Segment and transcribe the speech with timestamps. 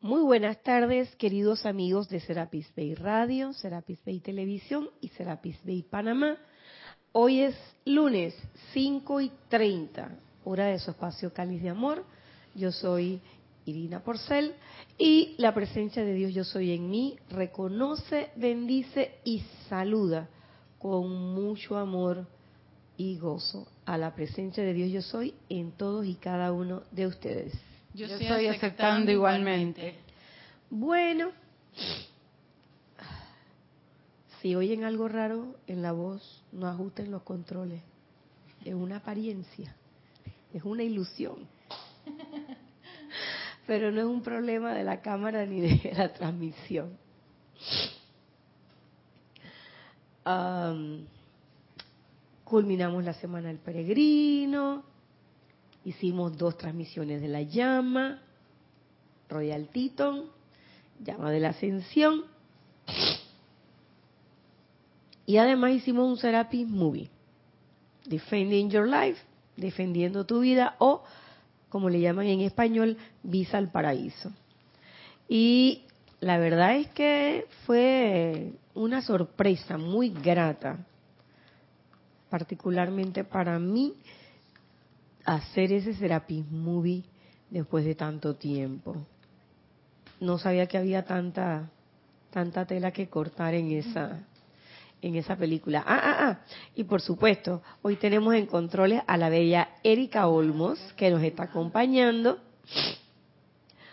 [0.00, 5.82] Muy buenas tardes, queridos amigos de Serapis Bay Radio, Serapis Bay Televisión y Serapis Bay
[5.82, 6.36] Panamá.
[7.10, 8.32] Hoy es lunes
[8.74, 12.04] 5 y 30, hora de su espacio Cáliz de Amor.
[12.54, 13.20] Yo soy
[13.64, 14.54] Irina Porcel
[14.98, 20.28] y la presencia de Dios Yo Soy en mí reconoce, bendice y saluda
[20.78, 22.24] con mucho amor
[22.96, 27.08] y gozo a la presencia de Dios Yo Soy en todos y cada uno de
[27.08, 27.67] ustedes.
[27.98, 29.96] Yo, estoy aceptando igualmente.
[30.70, 31.32] Bueno,
[34.40, 37.82] si oyen algo raro en la voz, no ajusten los controles.
[38.64, 39.74] Es una apariencia,
[40.54, 41.48] es una ilusión.
[43.66, 46.96] Pero no es un problema de la cámara ni de la transmisión.
[52.44, 54.84] culminamos la semana del peregrino,
[55.88, 58.20] hicimos dos transmisiones de la llama,
[59.30, 60.24] Royal Teton,
[61.02, 62.24] llama de la ascensión,
[65.24, 67.08] y además hicimos un Serapis Movie,
[68.04, 69.18] Defending Your Life,
[69.56, 71.04] defendiendo tu vida, o
[71.70, 74.30] como le llaman en español, Visa al Paraíso.
[75.26, 75.84] Y
[76.20, 80.84] la verdad es que fue una sorpresa muy grata,
[82.28, 83.94] particularmente para mí,
[85.28, 87.04] hacer ese Serapis Movie
[87.50, 88.96] después de tanto tiempo.
[90.20, 91.70] No sabía que había tanta
[92.30, 94.20] tanta tela que cortar en esa
[95.00, 95.84] en esa película.
[95.86, 96.38] Ah, ah, ah.
[96.74, 101.44] Y por supuesto, hoy tenemos en controles a la bella Erika Olmos, que nos está
[101.44, 102.38] acompañando.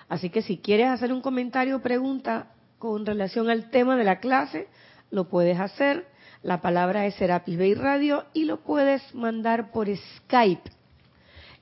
[0.09, 2.47] Así que si quieres hacer un comentario o pregunta
[2.80, 4.67] con relación al tema de la clase,
[5.11, 6.08] lo puedes hacer.
[6.41, 10.72] La palabra es Serapis Bay Radio y lo puedes mandar por Skype.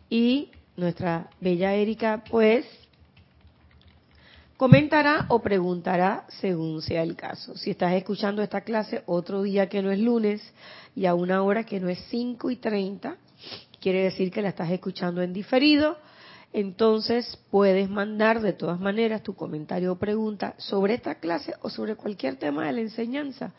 [0.09, 2.65] Y nuestra bella Erika, pues,
[4.57, 7.55] comentará o preguntará según sea el caso.
[7.57, 10.41] Si estás escuchando esta clase otro día que no es lunes
[10.95, 13.17] y a una hora que no es 5 y 30,
[13.79, 15.97] quiere decir que la estás escuchando en diferido,
[16.53, 21.95] entonces puedes mandar de todas maneras tu comentario o pregunta sobre esta clase o sobre
[21.95, 23.53] cualquier tema de la enseñanza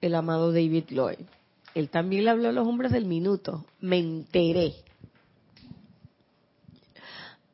[0.00, 1.18] el amado David Lloyd.
[1.74, 3.64] Él también le habló a los hombres del minuto.
[3.80, 4.74] Me enteré.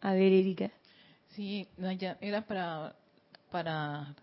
[0.02, 0.70] A ver, Erika.
[1.30, 1.66] Sí,
[2.20, 2.94] era para,
[3.50, 4.14] para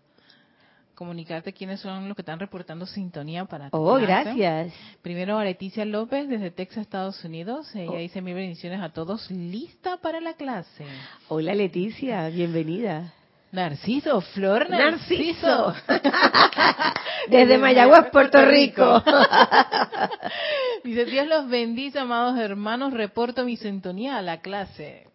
[0.94, 4.72] comunicarte quiénes son los que están reportando sintonía para Oh, gracias.
[5.02, 7.74] Primero a Leticia López desde Texas, Estados Unidos.
[7.74, 7.96] Ella oh.
[7.98, 9.30] dice mil bendiciones a todos.
[9.30, 10.84] Lista para la clase.
[11.28, 13.12] Hola Leticia, bienvenida.
[13.52, 15.74] Narciso, Flor Narciso.
[17.28, 19.02] Desde Mayagüez, Puerto Rico.
[20.84, 25.06] Dice, Dios los bendice, amados hermanos, reporto mi sintonía a la clase.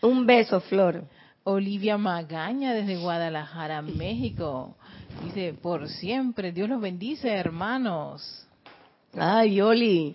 [0.00, 1.04] Un beso, Flor.
[1.42, 4.76] Olivia Magaña desde Guadalajara, México.
[5.26, 8.46] Dice, por siempre, Dios los bendice, hermanos.
[9.12, 10.14] Ay, Oli.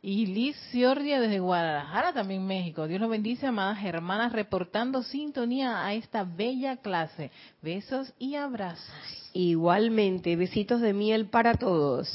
[0.00, 2.86] Y Liz Ciordia desde Guadalajara, también México.
[2.86, 7.32] Dios los bendice, amadas hermanas, reportando sintonía a esta bella clase.
[7.60, 8.88] Besos y abrazos.
[9.32, 12.08] Igualmente, besitos de miel para todos.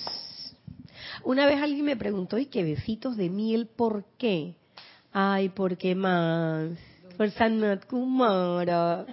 [1.26, 4.56] Una vez alguien me preguntó, ¿y qué besitos de miel por qué?
[5.12, 6.70] Ay, ¿por qué más?
[7.18, 9.06] Por Sanat Kumara.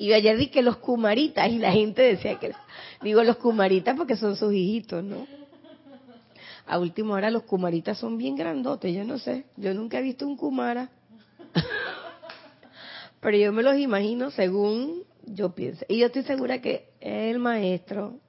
[0.00, 2.54] Y ayer di que los Kumaritas y la gente decía que,
[3.02, 5.26] digo los Kumaritas porque son sus hijitos, ¿no?
[6.66, 10.26] A última hora los Kumaritas son bien grandotes, yo no sé, yo nunca he visto
[10.26, 10.88] un Kumara.
[13.20, 15.84] Pero yo me los imagino según yo pienso.
[15.86, 18.20] Y yo estoy segura que el maestro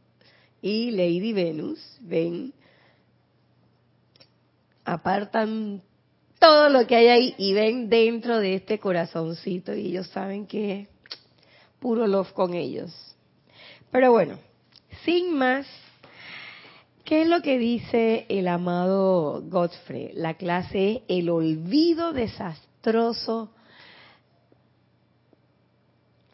[0.61, 2.53] y Lady Venus ven,
[4.83, 5.81] apartan
[6.37, 10.89] todo lo que hay ahí y ven dentro de este corazoncito y ellos saben que
[11.81, 12.93] puro love con ellos.
[13.91, 14.37] Pero bueno,
[15.03, 15.67] sin más,
[17.03, 20.11] ¿qué es lo que dice el amado Godfrey?
[20.13, 23.51] La clase es el olvido desastroso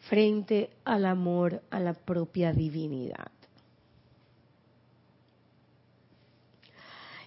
[0.08, 3.32] frente al amor a la propia divinidad.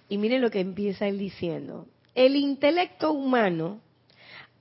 [0.08, 1.86] Y miren lo que empieza él diciendo.
[2.14, 3.80] El intelecto humano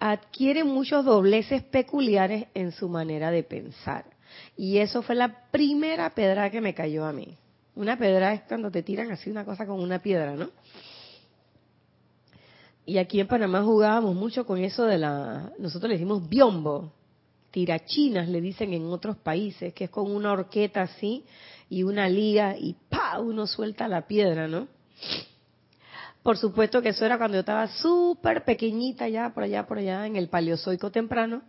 [0.02, 4.06] adquiere muchos dobleces peculiares en su manera de pensar.
[4.58, 7.38] Y eso fue la primera pedra que me cayó a mí.
[7.76, 10.50] Una pedra es cuando te tiran así una cosa con una piedra, ¿no?
[12.84, 16.92] Y aquí en Panamá jugábamos mucho con eso de la, nosotros le decimos biombo,
[17.52, 21.26] tirachinas le dicen en otros países, que es con una horqueta así
[21.70, 24.68] y una liga y pa, uno suelta la piedra, ¿no?
[26.24, 30.06] Por supuesto que eso era cuando yo estaba súper pequeñita ya, por allá, por allá,
[30.06, 31.42] en el paleozoico temprano,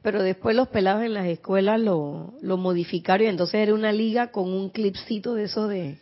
[0.00, 4.52] pero después los pelados en las escuelas lo, modificaron y entonces era una liga con
[4.52, 5.98] un clipcito de eso de,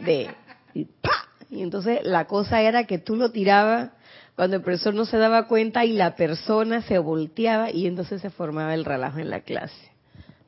[0.00, 0.30] de,
[0.74, 1.10] y ¡pa!
[1.50, 3.90] Y entonces la cosa era que tú lo tirabas
[4.36, 8.30] cuando el profesor no se daba cuenta y la persona se volteaba y entonces se
[8.30, 9.90] formaba el relajo en la clase.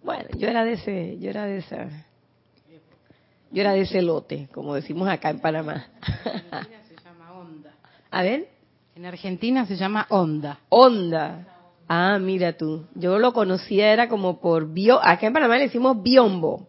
[0.02, 1.88] Bueno, yo era de ese, yo era de esa,
[3.50, 5.88] yo era de ese lote, como decimos acá en Panamá.
[8.14, 8.46] A ver.
[8.94, 10.60] En Argentina se llama onda.
[10.68, 11.48] Onda.
[11.88, 12.86] Ah, mira tú.
[12.94, 15.04] Yo lo conocía, era como por bio.
[15.04, 16.68] Acá en Panamá le decimos biombo.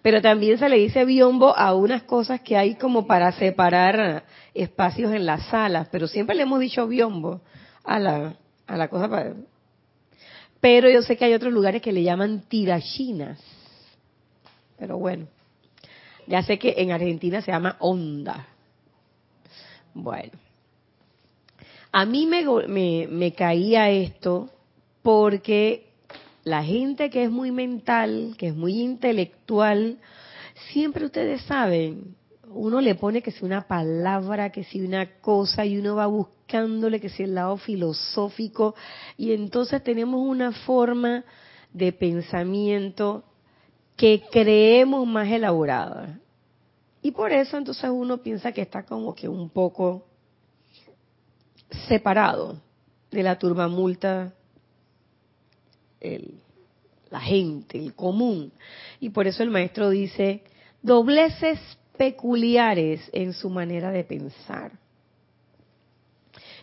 [0.00, 4.24] Pero también se le dice biombo a unas cosas que hay como para separar
[4.54, 5.88] espacios en las salas.
[5.92, 7.42] Pero siempre le hemos dicho biombo
[7.84, 8.36] a la,
[8.66, 9.34] a la cosa para.
[10.62, 13.38] Pero yo sé que hay otros lugares que le llaman tirachinas.
[14.78, 15.26] Pero bueno.
[16.26, 18.46] Ya sé que en Argentina se llama onda.
[19.94, 20.32] Bueno,
[21.92, 24.48] a mí me, me, caía esto
[25.02, 25.88] porque
[26.44, 29.98] la gente que es muy mental, que es muy intelectual,
[30.72, 32.14] siempre ustedes saben,
[32.46, 37.00] uno le pone que si una palabra, que si una cosa, y uno va buscándole
[37.00, 38.76] que si el lado filosófico,
[39.16, 41.24] y entonces tenemos una forma
[41.72, 43.24] de pensamiento
[43.96, 46.19] que creemos más elaborada.
[47.02, 50.06] Y por eso entonces uno piensa que está como que un poco
[51.88, 52.60] separado
[53.10, 54.34] de la turba multa,
[57.10, 58.52] la gente, el común.
[59.00, 60.44] Y por eso el maestro dice,
[60.82, 61.58] dobleces
[61.96, 64.72] peculiares en su manera de pensar.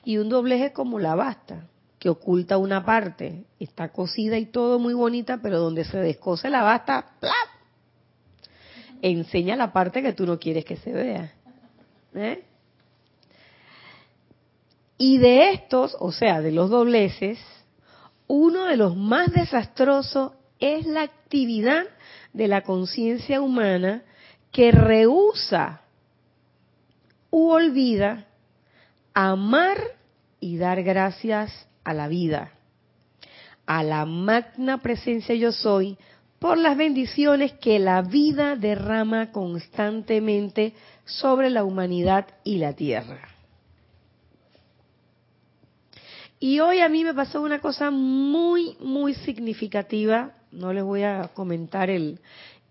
[0.04, 1.68] Y un doblez es como la basta,
[2.00, 6.64] que oculta una parte, está cosida y todo muy bonita, pero donde se descose la
[6.64, 7.57] basta, ¡plap!
[9.02, 11.34] Enseña la parte que tú no quieres que se vea.
[12.16, 12.44] ¿eh?
[14.98, 17.40] Y de estos, o sea, de los dobleces,
[18.28, 21.86] uno de los más desastrosos es la actividad
[22.34, 24.04] de la conciencia humana
[24.52, 25.82] que rehúsa
[27.30, 28.28] u olvida
[29.14, 29.78] amar
[30.40, 32.52] y dar gracias a la vida,
[33.66, 35.98] a la magna presencia yo soy,
[36.40, 40.74] por las bendiciones que la vida derrama constantemente
[41.06, 43.30] sobre la humanidad y la tierra.
[46.40, 50.34] Y hoy a mí me pasó una cosa muy, muy significativa.
[50.52, 52.20] No les voy a comentar el,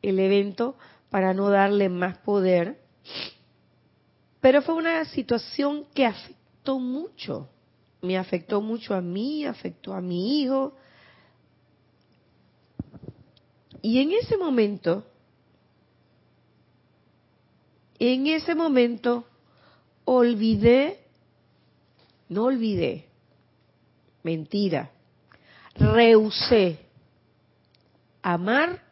[0.03, 0.77] el evento
[1.11, 2.79] para no darle más poder.
[4.41, 7.49] Pero fue una situación que afectó mucho.
[8.03, 10.77] Me afectó mucho a mí, afectó a mi hijo,
[13.87, 15.05] y en ese momento,
[18.01, 19.25] en ese momento,
[20.05, 21.05] olvidé,
[22.29, 23.07] no olvidé,
[24.25, 24.91] mentira,
[25.77, 26.81] rehusé
[28.23, 28.83] amar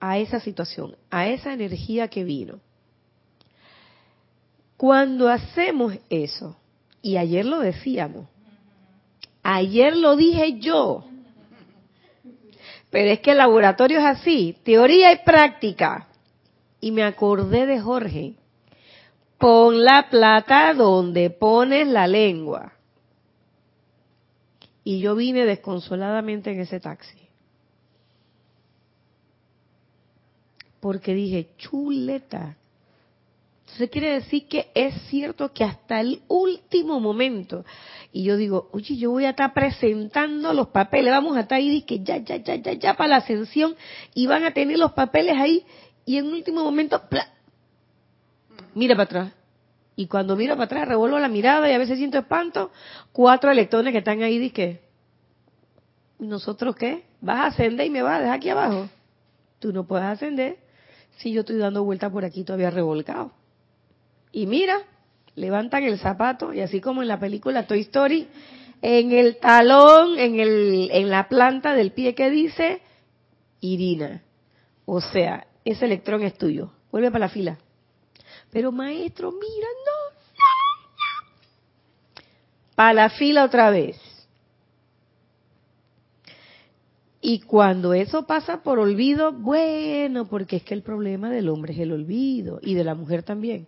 [0.00, 2.60] a esa situación, a esa energía que vino.
[4.76, 6.58] Cuando hacemos eso,
[7.00, 8.28] y ayer lo decíamos,
[9.42, 11.07] ayer lo dije yo,
[12.90, 16.08] pero es que el laboratorio es así, teoría y práctica.
[16.80, 18.34] Y me acordé de Jorge,
[19.38, 22.72] pon la plata donde pones la lengua.
[24.84, 27.18] Y yo vine desconsoladamente en ese taxi.
[30.80, 32.56] Porque dije, chuleta.
[33.62, 37.66] Entonces quiere decir que es cierto que hasta el último momento,
[38.12, 41.82] y yo digo, oye, yo voy a estar presentando los papeles, vamos a estar ahí,
[41.82, 43.76] que ya, ya, ya, ya, ya para la ascensión,
[44.14, 45.64] y van a tener los papeles ahí,
[46.06, 47.02] y en último momento,
[48.74, 49.32] mira para atrás.
[49.94, 52.70] Y cuando miro para atrás, revuelvo la mirada y a veces siento espanto,
[53.12, 54.78] cuatro electrones que están ahí, ¿y
[56.20, 57.04] ¿Y nosotros qué?
[57.20, 58.88] ¿Vas a ascender y me vas a dejar aquí abajo?
[59.58, 60.58] Tú no puedes ascender
[61.18, 63.32] si yo estoy dando vuelta por aquí todavía revolcado.
[64.32, 64.82] Y mira,
[65.38, 68.28] levantan el zapato y así como en la película Toy Story,
[68.82, 72.82] en el talón, en, el, en la planta del pie que dice
[73.60, 74.22] Irina.
[74.84, 76.72] O sea, ese electrón es tuyo.
[76.90, 77.58] Vuelve para la fila.
[78.50, 80.18] Pero maestro, mira, no.
[82.74, 84.00] Para la fila otra vez.
[87.20, 91.80] Y cuando eso pasa por olvido, bueno, porque es que el problema del hombre es
[91.80, 93.66] el olvido y de la mujer también.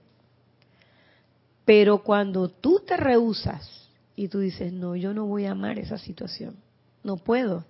[1.71, 5.99] Pero cuando tú te rehusas y tú dices, no, yo no voy a amar esa
[5.99, 6.57] situación,
[7.05, 7.65] no puedo.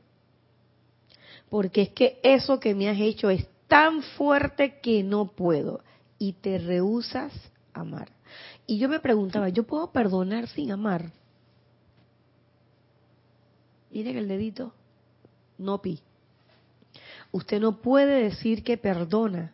[1.50, 5.85] Porque es que eso que me has hecho es tan fuerte que no puedo.
[6.19, 7.30] Y te rehusas
[7.75, 8.09] a amar.
[8.66, 11.12] Y yo me preguntaba, ¿yo puedo perdonar sin amar?
[13.90, 14.73] Miren el dedito
[15.59, 16.00] no pi.
[17.33, 19.52] Usted no puede decir que perdona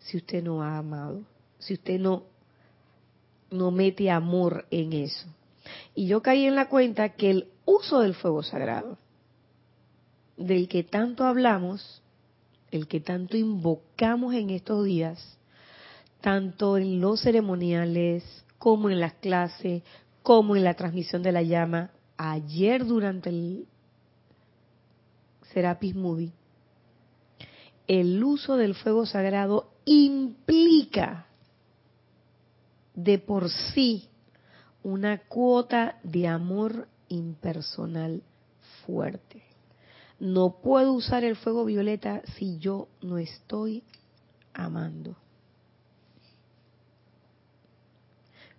[0.00, 1.22] si usted no ha amado,
[1.60, 2.24] si usted no,
[3.50, 5.26] no mete amor en eso.
[5.94, 8.98] Y yo caí en la cuenta que el uso del fuego sagrado,
[10.36, 12.02] del que tanto hablamos,
[12.70, 15.38] el que tanto invocamos en estos días,
[16.20, 18.24] tanto en los ceremoniales
[18.58, 19.82] como en las clases,
[20.22, 23.66] como en la transmisión de la llama, ayer durante el
[25.52, 26.32] Serapis Movie,
[27.88, 31.26] el uso del fuego sagrado implica
[32.94, 34.08] de por sí
[34.82, 38.22] una cuota de amor impersonal
[38.86, 39.42] fuerte.
[40.18, 43.82] No puedo usar el fuego violeta si yo no estoy
[44.52, 45.16] amando.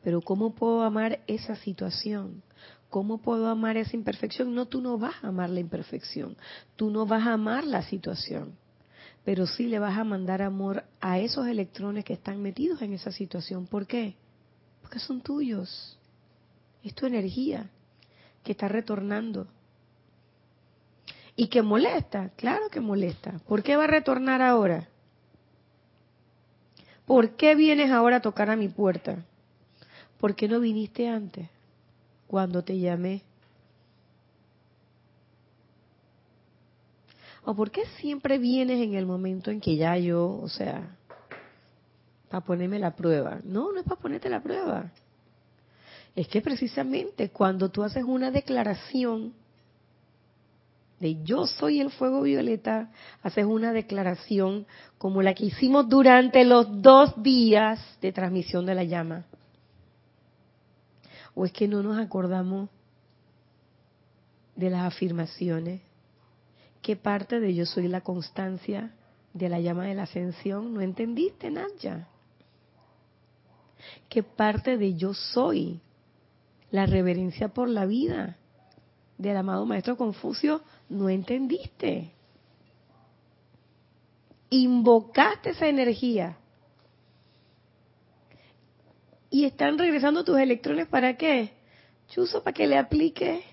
[0.03, 2.41] Pero ¿cómo puedo amar esa situación?
[2.89, 4.53] ¿Cómo puedo amar esa imperfección?
[4.53, 6.35] No, tú no vas a amar la imperfección,
[6.75, 8.57] tú no vas a amar la situación,
[9.23, 13.11] pero sí le vas a mandar amor a esos electrones que están metidos en esa
[13.11, 13.67] situación.
[13.67, 14.15] ¿Por qué?
[14.81, 15.97] Porque son tuyos.
[16.83, 17.69] Es tu energía
[18.43, 19.47] que está retornando.
[21.35, 23.39] Y que molesta, claro que molesta.
[23.47, 24.89] ¿Por qué va a retornar ahora?
[27.05, 29.23] ¿Por qué vienes ahora a tocar a mi puerta?
[30.19, 31.47] ¿Por qué no viniste antes?
[32.31, 33.23] cuando te llamé?
[37.43, 40.95] ¿O por qué siempre vienes en el momento en que ya yo, o sea,
[42.29, 43.39] para ponerme la prueba?
[43.43, 44.91] No, no es para ponerte la prueba.
[46.15, 49.33] Es que precisamente cuando tú haces una declaración
[50.99, 52.91] de yo soy el fuego violeta,
[53.23, 54.67] haces una declaración
[54.99, 59.25] como la que hicimos durante los dos días de transmisión de la llama.
[61.33, 62.69] ¿O es que no nos acordamos
[64.55, 65.81] de las afirmaciones?
[66.81, 68.91] ¿Qué parte de yo soy la constancia
[69.33, 70.73] de la llama de la ascensión?
[70.73, 72.07] ¿No entendiste, Nadia?
[74.09, 75.79] ¿Qué parte de yo soy
[76.71, 78.37] la reverencia por la vida
[79.17, 80.61] del amado Maestro Confucio?
[80.89, 82.11] ¿No entendiste?
[84.49, 86.37] Invocaste esa energía
[89.29, 91.53] y están regresando tus electrones para qué?
[92.09, 93.43] Chuso, para que le aplique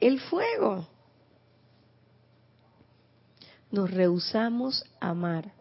[0.00, 0.88] el fuego.
[3.70, 5.52] Nos rehusamos a amar.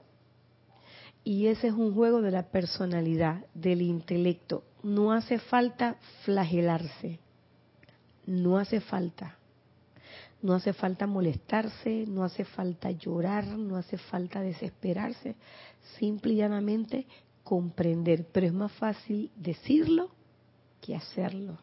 [1.23, 4.63] Y ese es un juego de la personalidad, del intelecto.
[4.83, 7.19] No hace falta flagelarse.
[8.27, 9.37] No hace falta.
[10.41, 15.35] No hace falta molestarse, no hace falta llorar, no hace falta desesperarse.
[15.97, 17.07] Simple y llanamente
[17.43, 20.11] comprender, pero es más fácil decirlo
[20.81, 21.57] que hacerlo.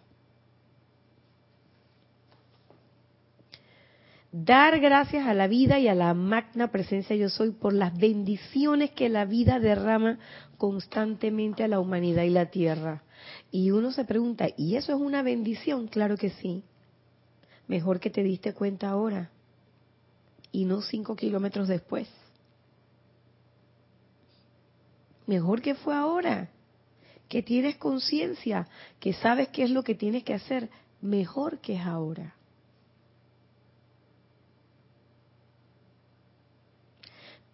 [4.33, 8.91] Dar gracias a la vida y a la magna presencia yo soy por las bendiciones
[8.91, 10.19] que la vida derrama
[10.57, 13.03] constantemente a la humanidad y la tierra.
[13.51, 15.87] Y uno se pregunta, ¿y eso es una bendición?
[15.87, 16.65] Claro que sí.
[17.69, 19.31] Mejor que te diste cuenta ahora
[20.51, 22.09] y no cinco kilómetros después.
[25.27, 26.51] Mejor que fue ahora,
[27.29, 28.67] que tienes conciencia,
[28.99, 30.69] que sabes qué es lo que tienes que hacer,
[31.01, 32.35] mejor que es ahora.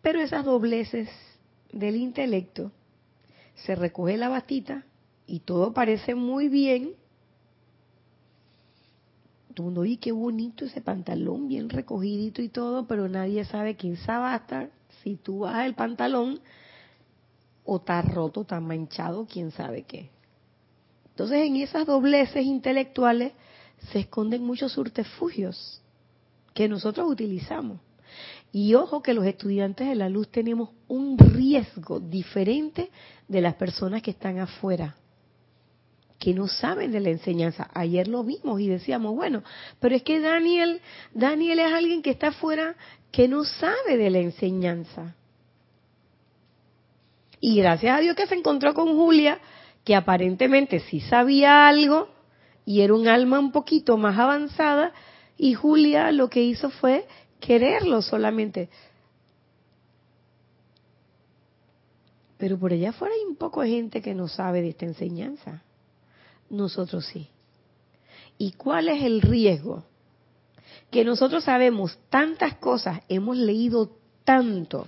[0.09, 1.11] Pero esas dobleces
[1.71, 2.73] del intelecto,
[3.57, 4.87] se recoge la batita
[5.27, 6.95] y todo parece muy bien.
[9.53, 13.93] Todo mundo, oye, qué bonito ese pantalón, bien recogidito y todo, pero nadie sabe quién
[13.93, 14.71] estar
[15.03, 16.41] si tú bajas el pantalón
[17.67, 20.09] o está roto, está manchado, quién sabe qué.
[21.11, 23.35] Entonces en esas dobleces intelectuales
[23.93, 25.83] se esconden muchos surtefugios
[26.55, 27.79] que nosotros utilizamos.
[28.53, 32.91] Y ojo que los estudiantes de la luz tenemos un riesgo diferente
[33.27, 34.97] de las personas que están afuera,
[36.19, 37.71] que no saben de la enseñanza.
[37.75, 39.43] Ayer lo vimos y decíamos, bueno,
[39.81, 40.81] pero es que Daniel,
[41.13, 42.75] Daniel es alguien que está afuera
[43.13, 45.15] que no sabe de la enseñanza.
[47.41, 49.39] Y gracias a Dios que se encontró con Julia,
[49.85, 52.09] que aparentemente sí sabía algo
[52.65, 54.93] y era un alma un poquito más avanzada,
[55.39, 57.07] y Julia lo que hizo fue
[57.41, 58.69] quererlo solamente.
[62.37, 65.63] Pero por allá afuera hay un poco de gente que no sabe de esta enseñanza.
[66.51, 67.29] Nosotros sí.
[68.39, 69.85] ¿Y cuál es el riesgo?
[70.91, 73.91] Que nosotros sabemos tantas cosas, hemos leído
[74.25, 74.87] tanto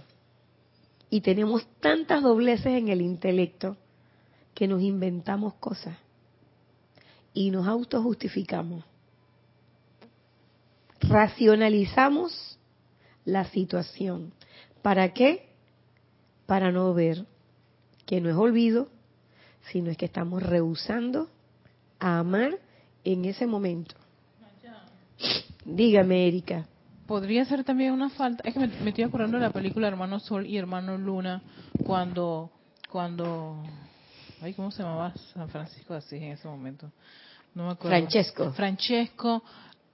[1.11, 3.77] y tenemos tantas dobleces en el intelecto
[4.55, 5.97] que nos inventamos cosas
[7.35, 8.85] y nos autojustificamos
[11.01, 12.59] racionalizamos
[13.25, 14.33] la situación.
[14.83, 15.49] ¿Para qué?
[16.47, 17.27] Para no ver
[18.07, 18.89] que no es olvido,
[19.71, 21.29] sino es que estamos rehusando
[21.99, 22.59] a amar
[23.05, 23.95] en ese momento.
[25.65, 26.67] Dígame, Erika.
[27.07, 28.43] Podría ser también una falta.
[28.49, 31.43] Es que me, estoy acordando de la película Hermano Sol y Hermano Luna,
[31.85, 32.51] cuando,
[32.89, 33.63] cuando,
[34.41, 36.91] ay, ¿cómo se llamaba San Francisco así en ese momento?
[37.55, 37.97] No me acuerdo.
[37.97, 38.53] Francesco.
[38.53, 39.43] Francesco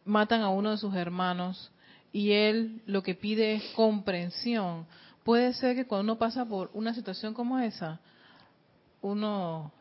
[0.06, 1.70] matan a uno de sus hermanos
[2.12, 4.86] y él lo que pide es comprensión.
[5.24, 8.00] Puede ser que cuando uno pasa por una situación como esa,
[9.02, 9.72] uno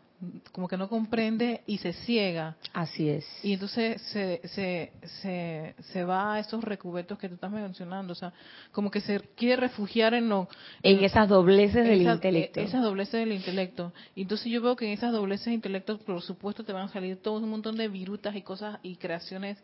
[0.52, 2.56] como que no comprende y se ciega.
[2.74, 3.26] Así es.
[3.44, 8.14] Y entonces se, se, se, se va a esos recubiertos que tú estás mencionando.
[8.14, 8.34] O sea,
[8.72, 10.48] como que se quiere refugiar en lo...
[10.84, 12.60] En, esas dobleces del intelecto.
[12.60, 13.94] Esas dobleces del intelecto.
[14.16, 16.90] Y entonces yo veo que en esas dobleces del intelecto, por supuesto, te van a
[16.90, 19.58] salir todo un montón de virutas y cosas y creaciones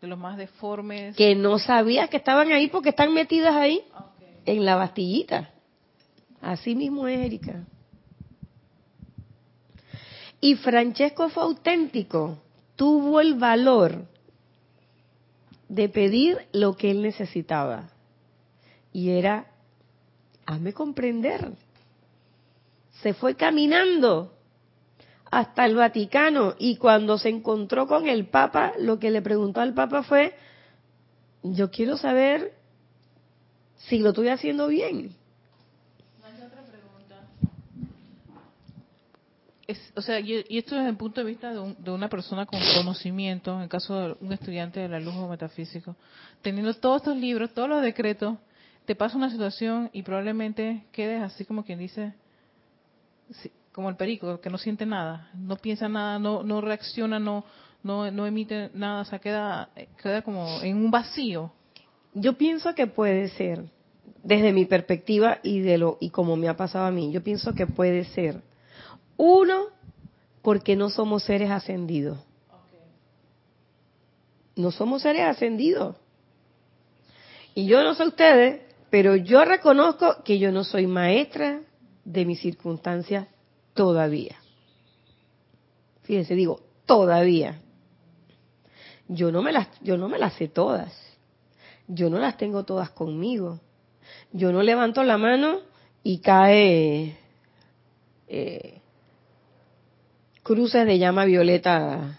[0.00, 1.16] de los más deformes.
[1.16, 3.82] Que no sabías que estaban ahí porque están metidas ahí
[4.44, 5.50] en la bastillita.
[6.40, 7.64] Así mismo es, Erika.
[10.40, 12.38] Y Francesco fue auténtico,
[12.76, 14.06] tuvo el valor
[15.68, 17.90] de pedir lo que él necesitaba.
[18.92, 19.46] Y era,
[20.46, 21.52] hazme comprender.
[23.02, 24.37] Se fue caminando
[25.30, 29.74] hasta el Vaticano y cuando se encontró con el Papa, lo que le preguntó al
[29.74, 30.34] Papa fue,
[31.42, 32.54] yo quiero saber
[33.76, 35.14] si lo estoy haciendo bien.
[39.96, 43.62] o sea, y, esto desde el punto de vista de, una persona con conocimiento, en
[43.62, 45.94] el caso de un estudiante de la luz o metafísico,
[46.40, 48.38] teniendo todos estos libros, todos los decretos,
[48.86, 52.14] te pasa una situación y probablemente quedes así como quien dice,
[53.78, 57.44] como el perico, que no siente nada, no piensa nada, no, no reacciona, no,
[57.84, 59.70] no, no emite nada, o sea, queda,
[60.02, 61.52] queda como en un vacío.
[62.12, 63.66] Yo pienso que puede ser,
[64.24, 67.54] desde mi perspectiva y de lo y como me ha pasado a mí, yo pienso
[67.54, 68.42] que puede ser
[69.16, 69.66] uno
[70.42, 72.18] porque no somos seres ascendidos.
[74.56, 75.94] No somos seres ascendidos.
[77.54, 78.60] Y yo no sé ustedes,
[78.90, 81.60] pero yo reconozco que yo no soy maestra
[82.04, 83.28] de mis circunstancias
[83.78, 84.34] todavía.
[86.02, 87.60] Fíjense, digo, todavía.
[89.06, 90.92] Yo no me las, yo no me las sé todas.
[91.86, 93.60] Yo no las tengo todas conmigo.
[94.32, 95.60] Yo no levanto la mano
[96.02, 97.16] y cae
[98.26, 98.80] eh,
[100.42, 102.18] cruces de llama violeta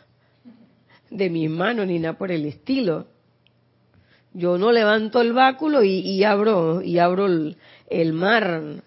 [1.10, 3.08] de mis manos ni nada por el estilo.
[4.32, 7.58] Yo no levanto el báculo y, abro y abro el,
[7.90, 8.82] el mar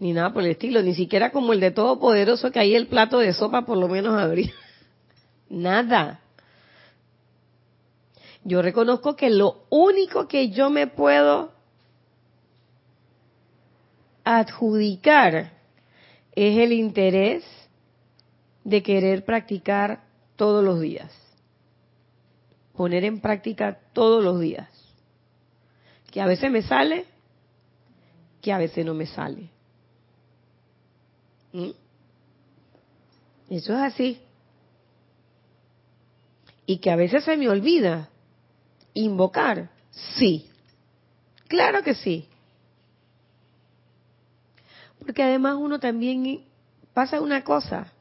[0.00, 3.18] ni nada por el estilo, ni siquiera como el de Todopoderoso que ahí el plato
[3.18, 4.52] de sopa por lo menos abría.
[5.50, 6.20] Nada.
[8.42, 11.52] Yo reconozco que lo único que yo me puedo
[14.24, 15.52] adjudicar
[16.32, 17.44] es el interés
[18.64, 20.04] de querer practicar
[20.36, 21.12] todos los días.
[22.74, 24.70] Poner en práctica todos los días.
[26.10, 27.04] Que a veces me sale,
[28.40, 29.50] que a veces no me sale.
[31.52, 31.70] ¿Mm?
[33.50, 34.20] Eso es así.
[36.66, 38.08] Y que a veces se me olvida
[38.94, 39.70] invocar.
[39.90, 40.48] Sí.
[41.48, 42.28] Claro que sí.
[45.00, 46.44] Porque además uno también
[46.94, 47.92] pasa una cosa.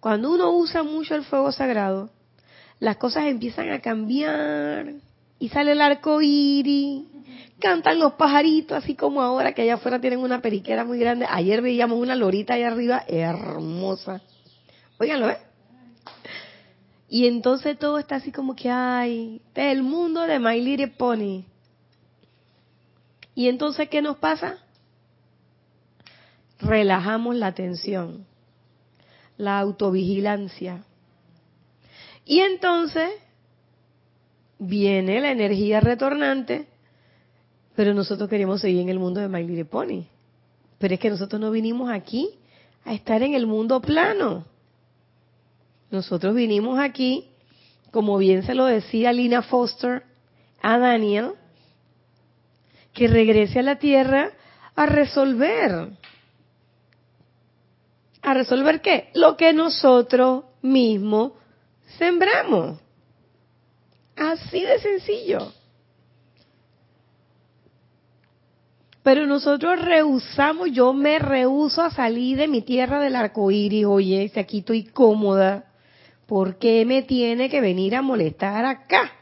[0.00, 2.10] Cuando uno usa mucho el fuego sagrado,
[2.78, 4.94] las cosas empiezan a cambiar
[5.38, 7.04] y sale el arco iris,
[7.58, 11.26] cantan los pajaritos, así como ahora que allá afuera tienen una periquera muy grande.
[11.28, 14.22] Ayer veíamos una lorita allá arriba, hermosa.
[14.98, 15.38] Óiganlo, ¿eh?
[17.08, 21.44] Y entonces todo está así como que, ay, el mundo de My Little Pony.
[23.34, 24.58] Y entonces, ¿qué nos pasa?
[26.58, 28.26] Relajamos la tensión,
[29.36, 30.84] la autovigilancia.
[32.24, 33.10] Y entonces
[34.58, 36.66] viene la energía retornante,
[37.74, 40.04] pero nosotros queremos seguir en el mundo de My Little Pony.
[40.78, 42.30] Pero es que nosotros no vinimos aquí
[42.84, 44.44] a estar en el mundo plano.
[45.90, 47.28] Nosotros vinimos aquí,
[47.90, 50.02] como bien se lo decía Lina Foster
[50.62, 51.32] a Daniel,
[52.92, 54.30] que regrese a la tierra
[54.74, 55.90] a resolver.
[58.22, 59.10] ¿A resolver qué?
[59.14, 61.32] Lo que nosotros mismos
[61.98, 62.80] sembramos.
[64.16, 65.52] Así de sencillo.
[69.02, 74.28] Pero nosotros rehusamos, yo me rehuso a salir de mi tierra del arco iris, oye,
[74.34, 75.66] si aquí estoy cómoda,
[76.26, 79.12] ¿por qué me tiene que venir a molestar acá?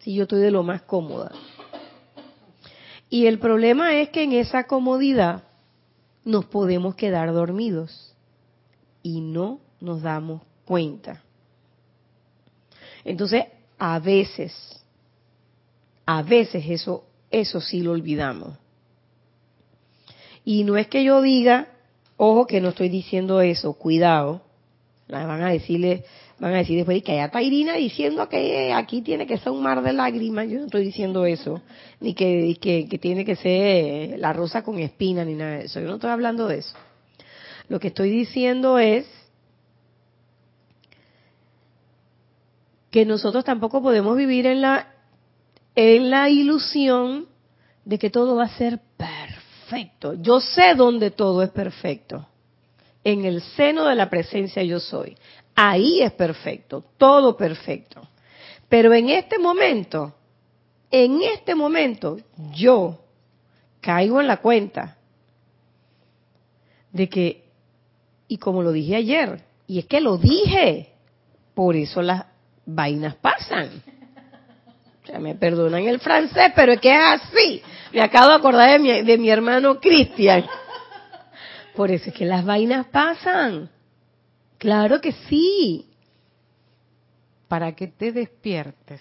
[0.00, 1.32] Si yo estoy de lo más cómoda.
[3.08, 5.44] Y el problema es que en esa comodidad
[6.24, 8.14] nos podemos quedar dormidos
[9.02, 11.22] y no nos damos cuenta.
[13.04, 13.44] Entonces,
[13.78, 14.52] a veces,
[16.04, 18.54] a veces eso, eso sí lo olvidamos.
[20.44, 21.68] Y no es que yo diga,
[22.16, 24.42] ojo que no estoy diciendo eso, cuidado,
[25.08, 26.04] van a decirle,
[26.38, 29.62] van a decir después que allá está Irina diciendo que aquí tiene que ser un
[29.62, 30.48] mar de lágrimas.
[30.48, 31.60] Yo no estoy diciendo eso,
[32.00, 35.80] ni que, que, tiene que ser la rosa con espina, ni nada de eso.
[35.80, 36.76] Yo no estoy hablando de eso.
[37.68, 39.06] Lo que estoy diciendo es
[42.96, 44.86] que nosotros tampoco podemos vivir en la
[45.74, 47.26] en la ilusión
[47.84, 50.14] de que todo va a ser perfecto.
[50.14, 52.26] Yo sé dónde todo es perfecto
[53.04, 55.14] en el seno de la presencia yo soy.
[55.54, 58.00] Ahí es perfecto, todo perfecto.
[58.66, 60.14] Pero en este momento,
[60.90, 62.16] en este momento,
[62.54, 62.98] yo
[63.82, 64.96] caigo en la cuenta
[66.92, 67.44] de que,
[68.26, 70.94] y como lo dije ayer, y es que lo dije,
[71.52, 72.35] por eso las
[72.66, 73.82] vainas pasan.
[75.02, 77.62] O sea, me perdonan el francés, pero es que es así.
[77.92, 80.44] Me acabo de acordar de mi, de mi hermano Cristian.
[81.76, 83.70] Por eso es que las vainas pasan.
[84.58, 85.88] Claro que sí.
[87.46, 89.00] Para que te despiertes.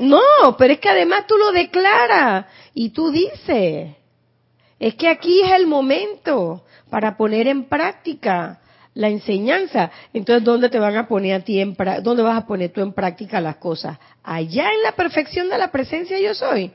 [0.00, 3.94] no, pero es que además tú lo declaras y tú dices,
[4.80, 8.60] es que aquí es el momento para poner en práctica
[8.94, 9.90] la enseñanza.
[10.12, 12.92] Entonces, ¿dónde te van a poner a ti en dónde vas a poner tú en
[12.92, 13.98] práctica las cosas?
[14.22, 16.72] Allá en la perfección de la presencia yo soy.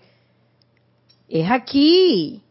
[1.28, 2.42] Es aquí.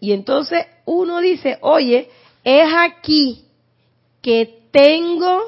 [0.00, 2.10] Y entonces uno dice, oye,
[2.44, 3.44] es aquí
[4.20, 5.40] que tengo,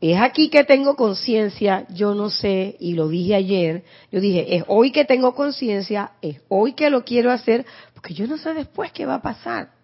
[0.00, 4.64] es aquí que tengo conciencia, yo no sé, y lo dije ayer, yo dije, es
[4.66, 8.90] hoy que tengo conciencia, es hoy que lo quiero hacer, porque yo no sé después
[8.92, 9.79] qué va a pasar.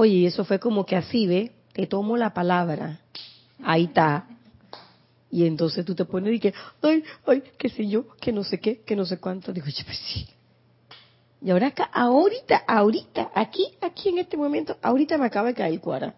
[0.00, 1.50] Oye, eso fue como que así, ¿ve?
[1.72, 3.00] Te tomo la palabra,
[3.64, 4.28] ahí está.
[5.28, 8.60] Y entonces tú te pones y que, ay, ay, qué sé yo, que no sé
[8.60, 9.52] qué, que no sé cuánto.
[9.52, 10.28] Digo, pues sí,
[11.42, 15.72] y ahora acá, ahorita, ahorita, aquí, aquí en este momento, ahorita me acaba de caer
[15.72, 16.14] el cuara.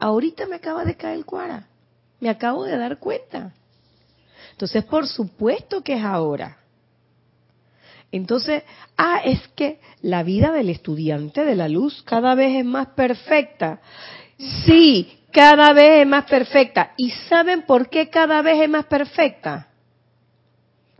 [0.00, 1.68] Ahorita me acaba de caer el cuara.
[2.18, 3.54] Me acabo de dar cuenta.
[4.50, 6.59] Entonces, por supuesto que es ahora.
[8.12, 8.64] Entonces,
[8.96, 13.80] ah, es que la vida del estudiante de la luz cada vez es más perfecta.
[14.64, 16.92] Sí, cada vez es más perfecta.
[16.96, 19.68] ¿Y saben por qué cada vez es más perfecta?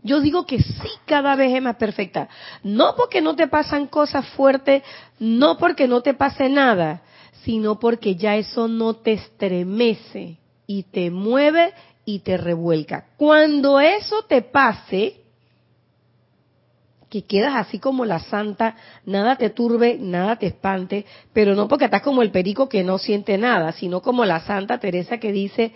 [0.03, 2.27] Yo digo que sí, cada vez es más perfecta.
[2.63, 4.83] No porque no te pasan cosas fuertes,
[5.19, 7.01] no porque no te pase nada,
[7.43, 11.73] sino porque ya eso no te estremece y te mueve
[12.05, 13.05] y te revuelca.
[13.17, 15.20] Cuando eso te pase,
[17.11, 21.85] que quedas así como la santa, nada te turbe, nada te espante, pero no porque
[21.85, 25.73] estás como el perico que no siente nada, sino como la santa Teresa que dice,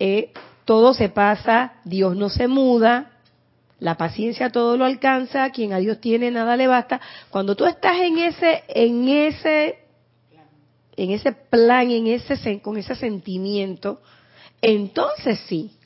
[0.00, 0.32] eh,
[0.64, 3.12] todo se pasa, Dios no se muda,
[3.78, 7.00] la paciencia todo lo alcanza, quien a Dios tiene nada le basta.
[7.30, 9.78] Cuando tú estás en ese, en ese,
[10.96, 14.00] en ese plan, en ese, con ese sentimiento,
[14.60, 15.76] entonces sí.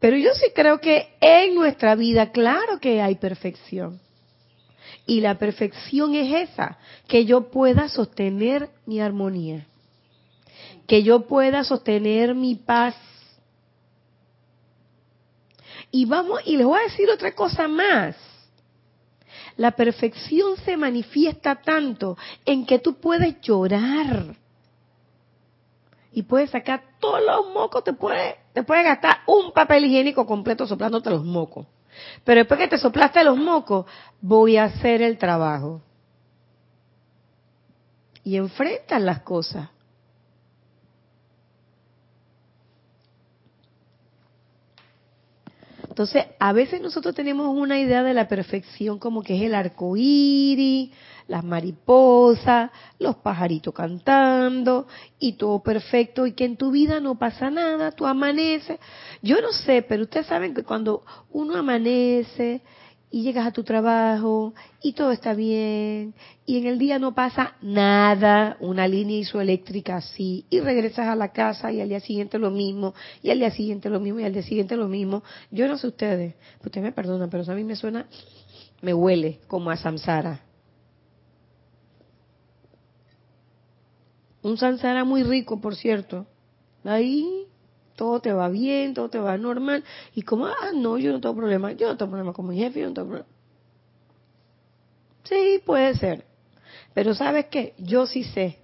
[0.00, 4.00] Pero yo sí creo que en nuestra vida, claro que hay perfección.
[5.06, 9.66] Y la perfección es esa, que yo pueda sostener mi armonía,
[10.86, 12.96] que yo pueda sostener mi paz.
[15.90, 18.16] Y vamos, y les voy a decir otra cosa más.
[19.56, 24.34] La perfección se manifiesta tanto en que tú puedes llorar
[26.12, 30.66] y puedes sacar todos los mocos, te puedes, te puedes gastar un papel higiénico completo
[30.66, 31.66] soplándote los mocos.
[32.24, 33.86] Pero después que te soplaste los mocos,
[34.20, 35.80] voy a hacer el trabajo.
[38.24, 39.68] Y enfrentas las cosas.
[45.90, 49.96] Entonces, a veces nosotros tenemos una idea de la perfección como que es el arco
[49.96, 50.90] iris,
[51.26, 54.86] las mariposas, los pajaritos cantando
[55.18, 58.78] y todo perfecto y que en tu vida no pasa nada, tú amaneces.
[59.20, 62.62] Yo no sé, pero ustedes saben que cuando uno amanece
[63.10, 66.14] y llegas a tu trabajo y todo está bien
[66.46, 71.32] y en el día no pasa nada, una línea isoeléctrica así y regresas a la
[71.32, 74.32] casa y al día siguiente lo mismo y al día siguiente lo mismo y al
[74.32, 75.22] día siguiente lo mismo.
[75.50, 78.06] Yo no sé ustedes, ustedes me perdonan, pero eso a mí me suena,
[78.80, 80.40] me huele como a samsara.
[84.42, 86.26] Un samsara muy rico, por cierto.
[86.84, 87.49] Ahí
[88.00, 89.84] todo te va bien, todo te va normal.
[90.14, 92.80] Y como, ah, no, yo no tengo problema, yo no tengo problema con mi jefe,
[92.80, 93.28] yo no tengo problema.
[95.24, 96.24] Sí, puede ser.
[96.94, 98.56] Pero sabes qué, yo sí sé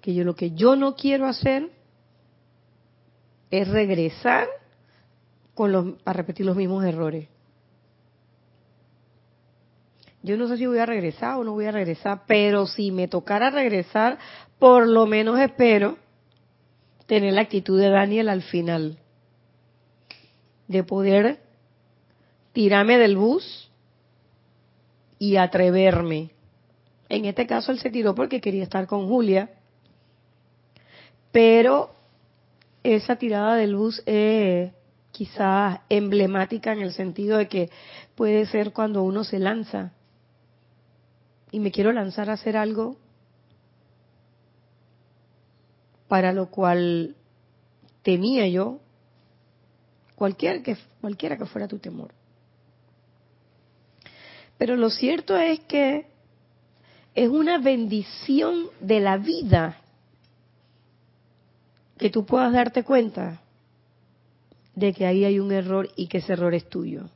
[0.00, 1.68] que yo lo que yo no quiero hacer
[3.50, 4.48] es regresar
[5.52, 7.28] con los, para repetir los mismos errores.
[10.22, 13.06] Yo no sé si voy a regresar o no voy a regresar, pero si me
[13.06, 14.18] tocara regresar,
[14.58, 15.98] por lo menos espero
[17.06, 18.98] tener la actitud de Daniel al final,
[20.68, 21.40] de poder
[22.52, 23.70] tirarme del bus
[25.18, 26.30] y atreverme.
[27.08, 29.50] En este caso él se tiró porque quería estar con Julia,
[31.32, 31.90] pero
[32.82, 34.72] esa tirada del bus es
[35.10, 37.70] quizás emblemática en el sentido de que
[38.14, 39.92] puede ser cuando uno se lanza.
[41.50, 42.96] Y me quiero lanzar a hacer algo
[46.08, 47.16] para lo cual
[48.02, 48.80] temía yo,
[50.14, 52.12] cualquiera que, cualquiera que fuera tu temor.
[54.58, 56.06] Pero lo cierto es que
[57.14, 59.78] es una bendición de la vida
[61.96, 63.40] que tú puedas darte cuenta
[64.74, 67.08] de que ahí hay un error y que ese error es tuyo.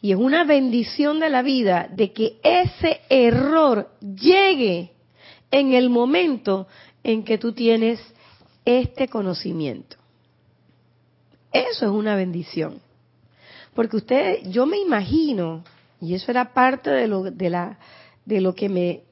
[0.00, 4.92] Y es una bendición de la vida de que ese error llegue
[5.50, 6.66] en el momento
[7.06, 8.00] en que tú tienes
[8.64, 9.96] este conocimiento.
[11.52, 12.80] Eso es una bendición.
[13.74, 15.62] Porque usted, yo me imagino,
[16.00, 17.78] y eso era parte de lo, de la,
[18.24, 19.04] de lo que me,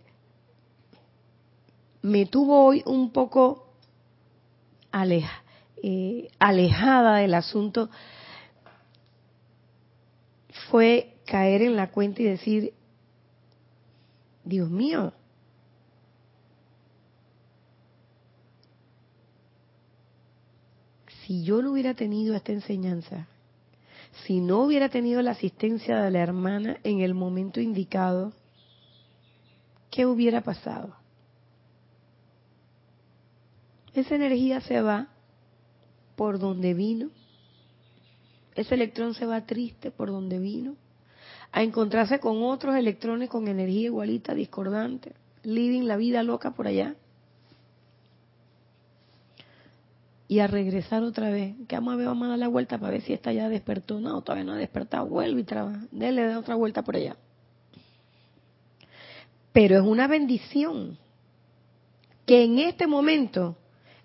[2.02, 3.68] me tuvo hoy un poco
[5.80, 7.90] eh, alejada del asunto
[10.68, 12.74] fue caer en la cuenta y decir,
[14.42, 15.12] Dios mío,
[21.26, 23.26] si yo no hubiera tenido esta enseñanza,
[24.26, 28.32] si no hubiera tenido la asistencia de la hermana en el momento indicado,
[29.90, 30.96] ¿qué hubiera pasado?
[33.94, 35.08] Esa energía se va
[36.16, 37.10] por donde vino
[38.54, 40.76] ese electrón se va triste por donde vino,
[41.52, 46.94] a encontrarse con otros electrones con energía igualita, discordante, living la vida loca por allá.
[50.26, 52.92] Y a regresar otra vez, que vamos a ver, vamos a dar la vuelta para
[52.92, 54.00] ver si esta ya despertó.
[54.00, 57.16] No, todavía no ha despertado, vuelve y trabaja, déle otra vuelta por allá.
[59.52, 60.98] Pero es una bendición
[62.26, 63.56] que en este momento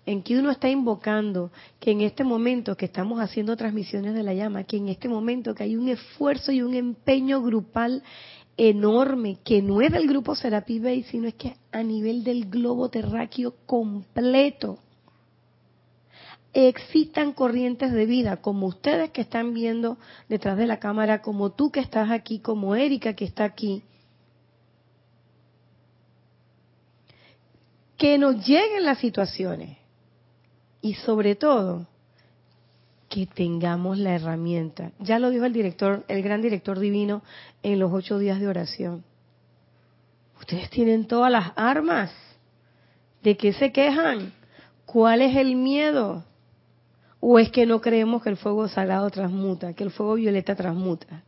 [0.06, 4.34] en que uno está invocando, que en este momento que estamos haciendo transmisiones de la
[4.34, 8.02] llama, que en este momento que hay un esfuerzo y un empeño grupal
[8.56, 12.88] enorme que no es del grupo Serapis Bay, sino es que a nivel del globo
[12.88, 14.78] terráqueo completo
[16.52, 21.70] existan corrientes de vida, como ustedes que están viendo detrás de la cámara, como tú
[21.70, 23.82] que estás aquí, como Erika que está aquí,
[27.96, 29.76] que nos lleguen las situaciones
[30.80, 31.86] y sobre todo
[33.08, 34.92] que tengamos la herramienta.
[35.00, 37.22] Ya lo dijo el director, el gran director divino
[37.62, 39.04] en los ocho días de oración.
[40.38, 42.10] Ustedes tienen todas las armas.
[43.22, 44.32] ¿De qué se quejan?
[44.86, 46.24] ¿Cuál es el miedo?
[47.20, 51.22] ¿O es que no creemos que el fuego sagrado transmuta, que el fuego violeta transmuta?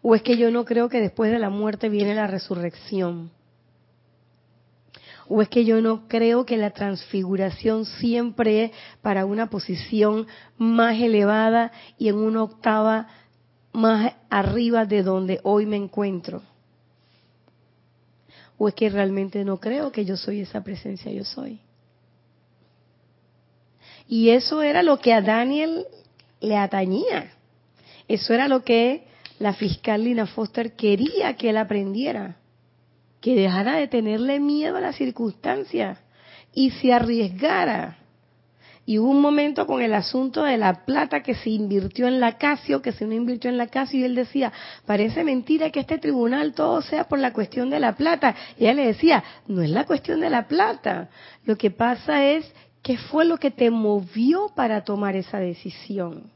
[0.00, 3.30] ¿O es que yo no creo que después de la muerte viene la resurrección?
[5.28, 8.70] ¿O es que yo no creo que la transfiguración siempre es
[9.02, 10.26] para una posición
[10.58, 13.08] más elevada y en una octava
[13.72, 16.42] más arriba de donde hoy me encuentro?
[18.58, 21.60] ¿O es que realmente no creo que yo soy esa presencia, yo soy?
[24.08, 25.86] Y eso era lo que a Daniel
[26.40, 27.32] le atañía.
[28.08, 29.04] Eso era lo que
[29.38, 32.36] la fiscal Lina Foster quería que él aprendiera
[33.22, 35.98] que dejara de tenerle miedo a las circunstancias
[36.52, 37.96] y se arriesgara.
[38.84, 42.36] Y hubo un momento con el asunto de la plata que se invirtió en la
[42.36, 44.52] Casio, que se no invirtió en la Casio, y él decía,
[44.86, 48.34] parece mentira que este tribunal todo sea por la cuestión de la plata.
[48.58, 51.08] Y ella le decía, no es la cuestión de la plata.
[51.44, 56.30] Lo que pasa es, ¿qué fue lo que te movió para tomar esa decisión?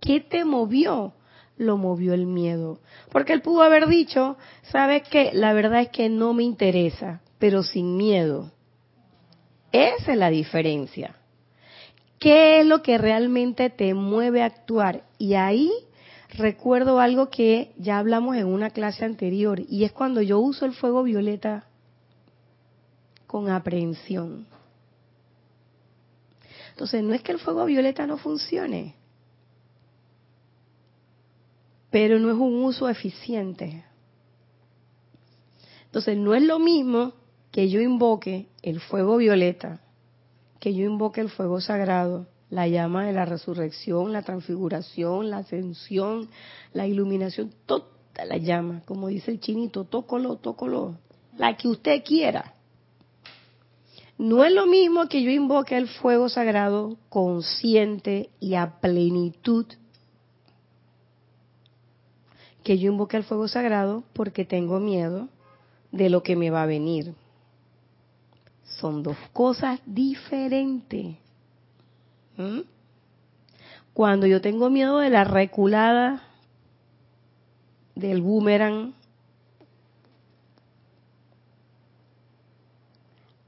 [0.00, 1.12] ¿Qué te movió?
[1.56, 2.80] lo movió el miedo.
[3.10, 4.36] Porque él pudo haber dicho,
[4.70, 5.30] ¿sabes qué?
[5.32, 8.52] La verdad es que no me interesa, pero sin miedo.
[9.72, 11.16] Esa es la diferencia.
[12.18, 15.04] ¿Qué es lo que realmente te mueve a actuar?
[15.18, 15.70] Y ahí
[16.30, 20.72] recuerdo algo que ya hablamos en una clase anterior, y es cuando yo uso el
[20.72, 21.66] fuego violeta
[23.26, 24.46] con aprehensión.
[26.76, 28.96] Entonces, no es que el fuego violeta no funcione,
[31.90, 33.82] pero no es un uso eficiente.
[35.86, 37.14] Entonces, no es lo mismo
[37.50, 39.80] que yo invoque el fuego violeta,
[40.60, 46.28] que yo invoque el fuego sagrado, la llama de la resurrección, la transfiguración, la ascensión,
[46.74, 47.86] la iluminación, toda
[48.28, 50.98] la llama, como dice el chinito, tócolo, tócolo,
[51.38, 52.55] la que usted quiera.
[54.18, 59.66] No es lo mismo que yo invoque el fuego sagrado consciente y a plenitud
[62.62, 65.28] que yo invoque el fuego sagrado porque tengo miedo
[65.92, 67.14] de lo que me va a venir.
[68.80, 71.16] Son dos cosas diferentes.
[72.36, 72.60] ¿Mm?
[73.94, 76.22] Cuando yo tengo miedo de la reculada
[77.94, 78.94] del boomerang,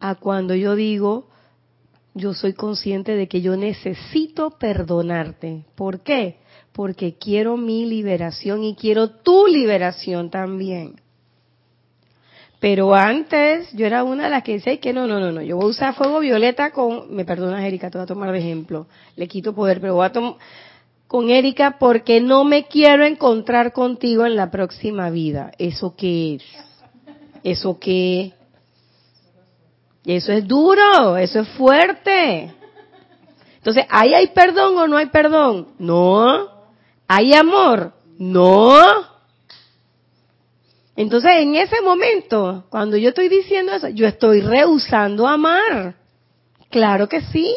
[0.00, 1.28] a cuando yo digo,
[2.14, 5.64] yo soy consciente de que yo necesito perdonarte.
[5.74, 6.38] ¿Por qué?
[6.78, 11.00] porque quiero mi liberación y quiero tu liberación también.
[12.60, 15.56] Pero antes yo era una de las que decía que no, no, no, no, yo
[15.56, 18.86] voy a usar fuego violeta con, me perdonas Erika, te voy a tomar de ejemplo,
[19.16, 20.34] le quito poder, pero voy a tomar
[21.08, 25.50] con Erika porque no me quiero encontrar contigo en la próxima vida.
[25.58, 26.44] ¿Eso qué es?
[27.42, 28.34] ¿Eso qué?
[30.08, 32.50] Eso es duro, eso es fuerte.
[33.56, 35.68] Entonces, ¿ahí hay perdón o no hay perdón?
[35.78, 36.48] No.
[37.06, 37.92] ¿Hay amor?
[38.18, 38.72] No.
[40.96, 45.96] Entonces, en ese momento, cuando yo estoy diciendo eso, yo estoy rehusando amar.
[46.70, 47.54] Claro que sí.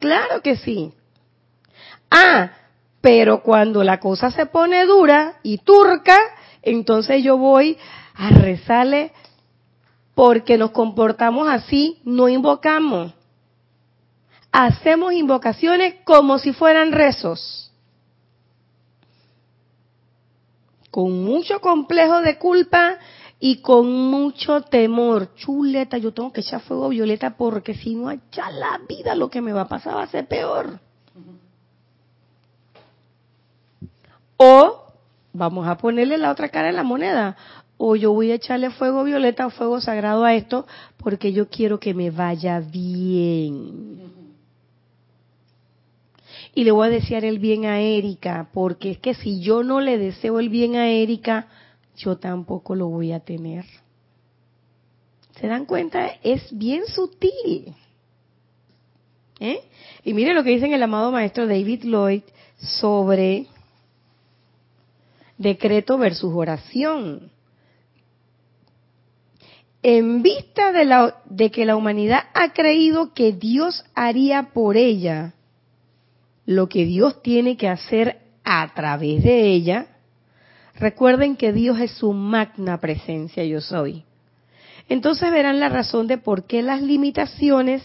[0.00, 0.92] Claro que sí.
[2.10, 2.50] Ah,
[3.00, 6.18] pero cuando la cosa se pone dura y turca,
[6.62, 7.78] entonces yo voy
[8.16, 9.12] a rezarle
[10.18, 13.12] porque nos comportamos así, no invocamos
[14.50, 17.70] hacemos invocaciones como si fueran rezos.
[20.90, 22.96] Con mucho complejo de culpa
[23.38, 25.36] y con mucho temor.
[25.36, 29.40] Chuleta, yo tengo que echar fuego violeta porque si no allá la vida lo que
[29.40, 30.80] me va a pasar va a ser peor.
[34.36, 34.84] O
[35.32, 37.36] vamos a ponerle la otra cara de la moneda.
[37.78, 40.66] O yo voy a echarle fuego violeta o fuego sagrado a esto
[40.98, 44.12] porque yo quiero que me vaya bien.
[46.54, 49.80] Y le voy a desear el bien a Erika, porque es que si yo no
[49.80, 51.46] le deseo el bien a Erika,
[51.96, 53.64] yo tampoco lo voy a tener.
[55.40, 56.10] ¿Se dan cuenta?
[56.24, 57.74] Es bien sutil.
[59.38, 59.60] ¿Eh?
[60.04, 62.22] Y mire lo que dice el amado maestro David Lloyd
[62.56, 63.46] sobre
[65.36, 67.30] decreto versus oración.
[69.82, 75.34] En vista de, la, de que la humanidad ha creído que Dios haría por ella
[76.46, 79.86] lo que Dios tiene que hacer a través de ella,
[80.74, 84.04] recuerden que Dios es su magna presencia, yo soy.
[84.88, 87.82] Entonces verán la razón de por qué las limitaciones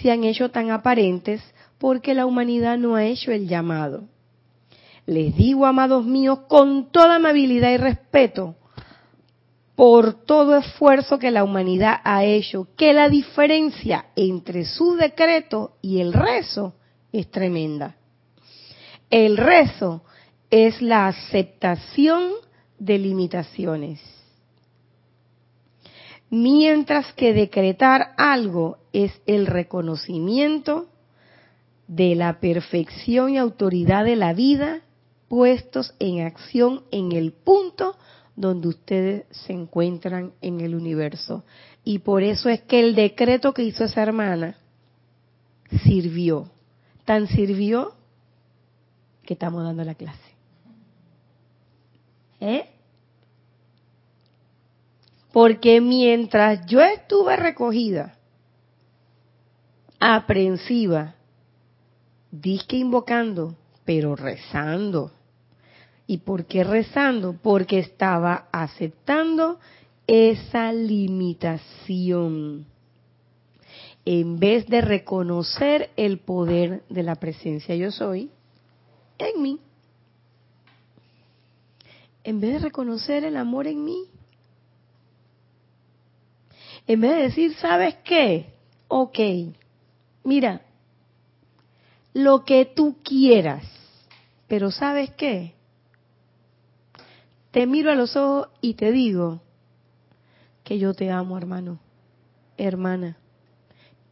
[0.00, 1.42] se han hecho tan aparentes,
[1.78, 4.04] porque la humanidad no ha hecho el llamado.
[5.06, 8.54] Les digo, amados míos, con toda amabilidad y respeto,
[9.76, 16.00] por todo esfuerzo que la humanidad ha hecho, que la diferencia entre su decreto y
[16.00, 16.74] el rezo
[17.12, 17.96] es tremenda.
[19.10, 20.02] El rezo
[20.50, 22.30] es la aceptación
[22.78, 24.00] de limitaciones.
[26.30, 30.86] Mientras que decretar algo es el reconocimiento
[31.86, 34.80] de la perfección y autoridad de la vida
[35.28, 37.96] puestos en acción en el punto
[38.36, 41.44] donde ustedes se encuentran en el universo.
[41.84, 44.56] Y por eso es que el decreto que hizo esa hermana
[45.84, 46.50] sirvió.
[47.04, 47.94] Tan sirvió
[49.22, 50.20] que estamos dando la clase.
[52.40, 52.68] ¿Eh?
[55.32, 58.16] Porque mientras yo estuve recogida,
[59.98, 61.14] aprensiva,
[62.30, 65.12] disque invocando, pero rezando.
[66.06, 67.34] ¿Y por qué rezando?
[67.42, 69.58] Porque estaba aceptando
[70.06, 72.66] esa limitación
[74.04, 78.30] en vez de reconocer el poder de la presencia yo soy
[79.18, 79.60] en mí.
[82.22, 84.04] En vez de reconocer el amor en mí.
[86.86, 88.52] En vez de decir, ¿sabes qué?
[88.88, 89.18] Ok,
[90.22, 90.60] mira,
[92.12, 93.64] lo que tú quieras,
[94.48, 95.54] pero ¿sabes qué?
[97.54, 99.40] Te miro a los ojos y te digo
[100.64, 101.78] que yo te amo, hermano,
[102.56, 103.16] hermana,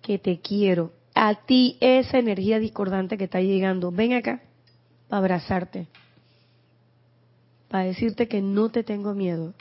[0.00, 0.92] que te quiero.
[1.12, 4.42] A ti esa energía discordante que está llegando, ven acá
[5.08, 5.88] para abrazarte,
[7.68, 9.54] para decirte que no te tengo miedo.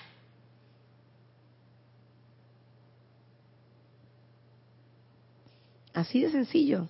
[5.92, 6.88] Así de sencillo.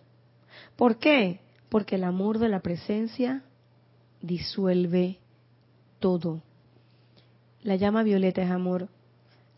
[0.76, 1.40] ¿Por qué?
[1.70, 3.44] Porque el amor de la presencia
[4.22, 5.20] disuelve
[6.00, 6.42] todo.
[7.64, 8.90] La llama violeta es amor,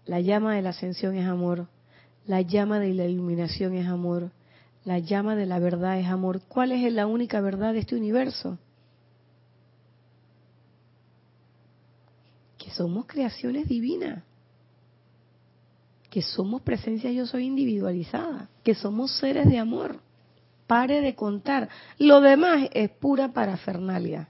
[0.06, 1.68] la llama de la ascensión es amor,
[2.26, 4.32] la llama de la iluminación es amor,
[4.84, 6.42] la llama de la verdad es amor.
[6.48, 8.58] ¿Cuál es la única verdad de este universo?
[12.58, 14.24] Que somos creaciones divinas,
[16.10, 20.00] que somos presencia yo soy individualizada, que somos seres de amor.
[20.68, 21.70] Pare de contar.
[21.98, 24.30] Lo demás es pura parafernalia.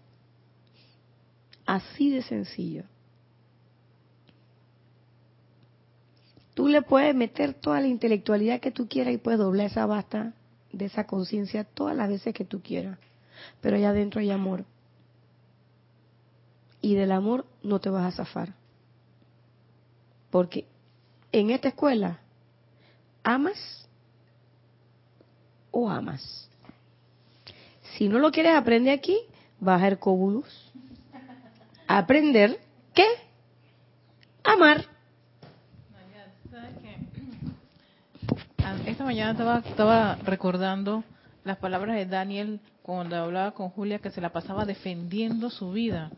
[1.65, 2.83] Así de sencillo.
[6.53, 10.33] Tú le puedes meter toda la intelectualidad que tú quieras y puedes doblar esa basta
[10.71, 12.97] de esa conciencia todas las veces que tú quieras.
[13.61, 14.65] Pero allá adentro hay amor.
[16.81, 18.53] Y del amor no te vas a zafar.
[20.29, 20.65] Porque
[21.31, 22.19] en esta escuela
[23.23, 23.87] amas
[25.71, 26.49] o amas.
[27.97, 29.17] Si no lo quieres aprender aquí,
[29.59, 30.71] vas a Hercóbulus.
[31.87, 32.59] Aprender
[32.93, 33.05] qué?
[34.43, 34.92] Amar.
[38.85, 41.03] Esta mañana estaba, estaba recordando
[41.43, 46.11] las palabras de Daniel cuando hablaba con Julia que se la pasaba defendiendo su vida.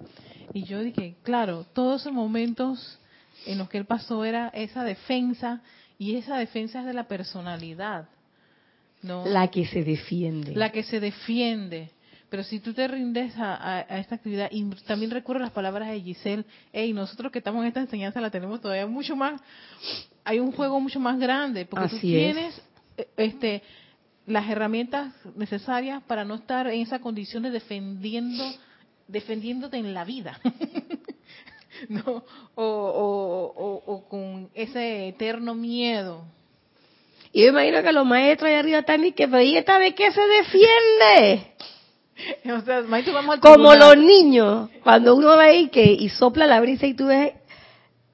[0.53, 2.99] Y yo dije, claro, todos esos momentos
[3.45, 5.61] en los que él pasó era esa defensa
[5.99, 8.07] y esa defensa es de la personalidad.
[9.01, 9.25] ¿no?
[9.25, 10.55] La que se defiende.
[10.55, 11.91] La que se defiende.
[12.29, 16.45] Pero si tú te rindes a, esta actividad, y también recuerdo las palabras de Giselle,
[16.73, 19.41] hey, nosotros que estamos en esta enseñanza la tenemos todavía mucho más,
[20.23, 22.61] hay un juego mucho más grande, porque tú tienes
[22.97, 23.63] eh, este
[24.25, 28.43] las herramientas necesarias para no estar en esa condición de defendiendo,
[29.07, 30.39] defendiéndote en la vida.
[31.89, 32.23] ¿no?
[32.55, 36.23] O, o, con ese eterno miedo.
[37.31, 39.93] Y yo imagino que los maestros ahí arriba están y que, pero ¿y esta vez
[39.93, 41.51] qué se defiende?
[43.41, 47.33] Como los niños, cuando uno ve y que y sopla la brisa y tú ves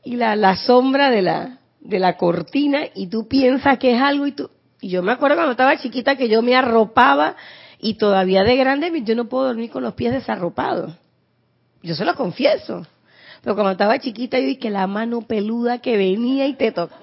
[0.03, 4.27] y la, la sombra de la de la cortina y tú piensas que es algo
[4.27, 4.49] y tú
[4.79, 7.35] y yo me acuerdo cuando estaba chiquita que yo me arropaba
[7.79, 10.93] y todavía de grande yo no puedo dormir con los pies desarropados.
[11.83, 12.85] Yo se lo confieso.
[13.41, 17.01] Pero cuando estaba chiquita yo vi que la mano peluda que venía y te tocaba.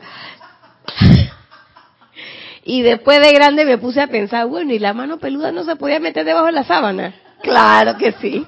[2.68, 5.76] Y después de grande me puse a pensar, bueno, ¿y la mano peluda no se
[5.76, 7.14] podía meter debajo de la sábana?
[7.40, 8.46] Claro que sí.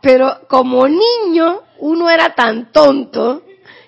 [0.00, 3.42] Pero como niño, uno era tan tonto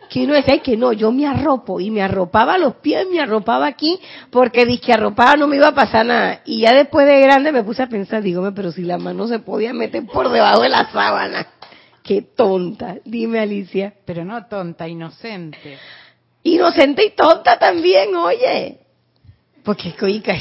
[0.09, 3.67] que uno decía que no, yo me arropo y me arropaba los pies, me arropaba
[3.67, 3.99] aquí
[4.31, 6.43] porque dije que arropaba no me iba a pasar nada.
[6.45, 9.41] Y ya después de grande me puse a pensar, dígame, pero si la mano se
[9.41, 11.45] podía meter por debajo de la sábana.
[12.05, 13.95] Qué tonta, dime Alicia.
[14.05, 15.77] Pero no tonta, inocente.
[16.45, 18.86] Inocente y tonta también, oye.
[19.67, 20.35] Porque coica.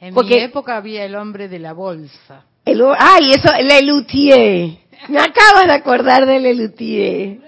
[0.00, 2.44] En Porque- mi época había el hombre de la bolsa.
[2.64, 4.78] El, ay, eso, Lelutier.
[5.08, 7.38] Me acabas de acordar de Lelutier.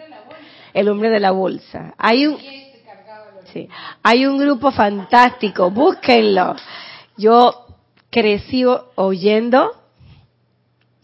[0.74, 1.94] El hombre de la bolsa.
[1.96, 2.36] Hay un,
[3.52, 3.68] sí,
[4.02, 6.54] hay un grupo fantástico, búsquenlo.
[7.16, 7.66] Yo
[8.10, 8.64] crecí
[8.96, 9.72] oyendo,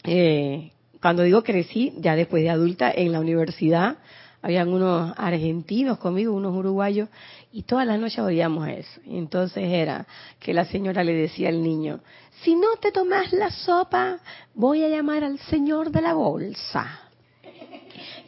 [0.05, 0.71] eh,
[1.01, 3.97] cuando digo crecí, ya después de adulta, en la universidad,
[4.43, 7.09] habían unos argentinos conmigo, unos uruguayos,
[7.57, 9.01] y todas las noches oíamos eso.
[9.07, 10.07] Y entonces era
[10.39, 12.01] que la señora le decía al niño,
[12.43, 14.19] si no te tomas la sopa,
[14.55, 17.01] voy a llamar al señor de la bolsa.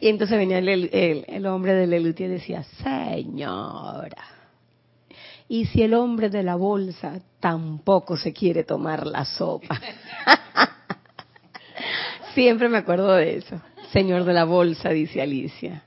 [0.01, 4.23] Y entonces venía el, el- el hombre del elute y decía, señora,
[5.47, 9.79] y si el hombre de la bolsa tampoco se quiere tomar la sopa.
[12.33, 13.61] Siempre me acuerdo de eso.
[13.93, 15.83] Señor de la bolsa, dice Alicia.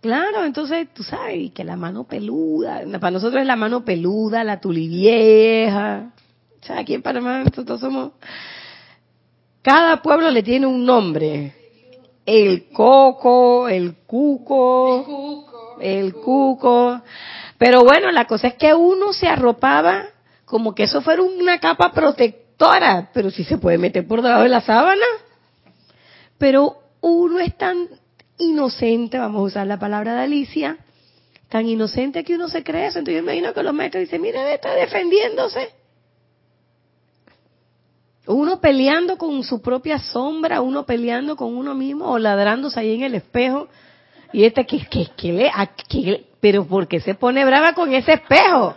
[0.00, 4.60] Claro, entonces tú sabes que la mano peluda, para nosotros es la mano peluda, la
[4.60, 6.12] tulivieja.
[6.60, 8.12] O sea, aquí en Panamá nosotros somos...
[9.62, 11.52] Cada pueblo le tiene un nombre.
[12.24, 17.02] El coco, el cuco, el cuco.
[17.58, 20.04] Pero bueno, la cosa es que uno se arropaba
[20.44, 24.48] como que eso fuera una capa protectora, pero si se puede meter por debajo de
[24.48, 25.04] la sábana.
[26.38, 27.88] Pero uno es tan
[28.38, 30.78] inocente, vamos a usar la palabra de Alicia,
[31.48, 32.98] tan inocente que uno se cree eso.
[32.98, 35.70] Entonces yo imagino que los maestros dicen, mira, está defendiéndose.
[38.26, 43.02] Uno peleando con su propia sombra, uno peleando con uno mismo o ladrándose ahí en
[43.04, 43.68] el espejo.
[44.32, 45.70] Y este que, que, que le, a-
[46.40, 48.76] pero ¿por qué se pone brava con ese espejo?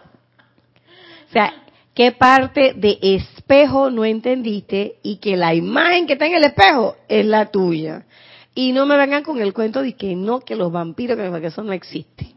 [1.30, 1.53] O sea,
[1.93, 6.95] ¿qué parte de espejo no entendiste y que la imagen que está en el espejo
[7.09, 8.05] es la tuya?
[8.54, 11.64] Y no me vengan con el cuento de que no, que los vampiros, que eso
[11.64, 12.34] no existe.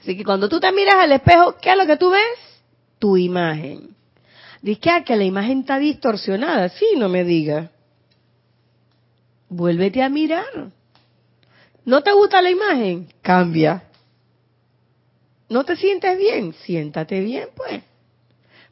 [0.00, 2.62] Así que cuando tú te miras al espejo, ¿qué es lo que tú ves?
[2.98, 3.96] Tu imagen.
[4.62, 6.68] Dice ah, que la imagen está distorsionada.
[6.70, 7.70] Sí, no me digas.
[9.48, 10.70] Vuélvete a mirar.
[11.84, 13.08] ¿No te gusta la imagen?
[13.22, 13.84] Cambia.
[15.48, 16.52] ¿No te sientes bien?
[16.52, 17.82] Siéntate bien, pues.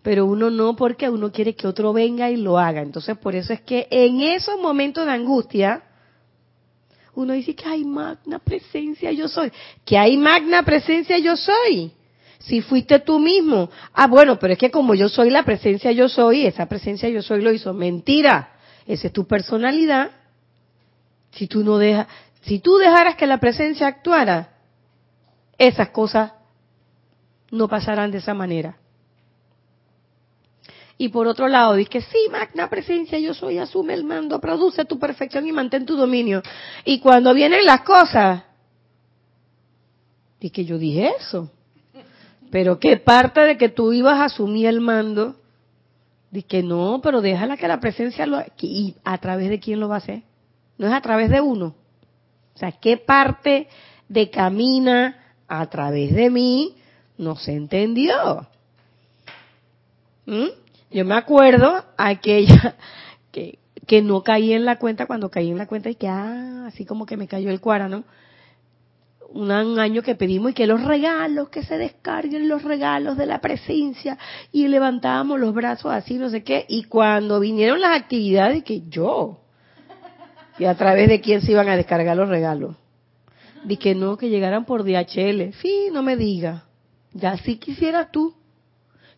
[0.04, 2.82] Pero uno no, porque uno quiere que otro venga y lo haga.
[2.82, 5.82] Entonces, por eso es que en esos momentos de angustia,
[7.14, 9.50] uno dice que hay magna presencia yo soy.
[9.82, 11.90] Que hay magna presencia yo soy.
[12.38, 13.70] Si fuiste tú mismo.
[13.94, 17.22] Ah, bueno, pero es que como yo soy la presencia yo soy, esa presencia yo
[17.22, 17.72] soy lo hizo.
[17.72, 18.50] Mentira.
[18.86, 20.10] Esa es tu personalidad.
[21.30, 22.08] Si tú no dejas,
[22.42, 24.50] si tú dejaras que la presencia actuara,
[25.56, 26.32] esas cosas
[27.50, 28.76] no pasarán de esa manera.
[30.96, 34.84] Y por otro lado, dice que sí, magna presencia, yo soy, asume el mando, produce
[34.84, 36.42] tu perfección y mantén tu dominio.
[36.84, 38.44] Y cuando vienen las cosas,
[40.40, 41.50] dice que yo dije eso.
[42.50, 45.34] Pero qué parte de que tú ibas a asumir el mando,
[46.30, 48.40] dice que no, pero déjala que la presencia lo...
[48.60, 50.22] ¿Y a través de quién lo va a hacer?
[50.78, 51.74] No es a través de uno.
[52.54, 53.68] O sea, ¿qué parte
[54.08, 56.76] de camina a través de mí
[57.18, 58.46] no se entendió?
[60.26, 60.63] ¿Mm?
[60.94, 62.76] Yo me acuerdo aquella
[63.32, 66.66] que, que no caí en la cuenta cuando caí en la cuenta y que, ah,
[66.68, 68.04] así como que me cayó el cuárano.
[69.30, 73.40] Un año que pedimos y que los regalos, que se descarguen los regalos de la
[73.40, 74.16] presencia
[74.52, 76.64] y levantábamos los brazos así, no sé qué.
[76.68, 79.40] Y cuando vinieron las actividades, que yo,
[80.60, 82.76] y a través de quién se iban a descargar los regalos.
[83.64, 85.54] Di que no, que llegaran por DHL.
[85.60, 86.66] Sí, no me diga.
[87.12, 88.36] Ya sí quisieras tú.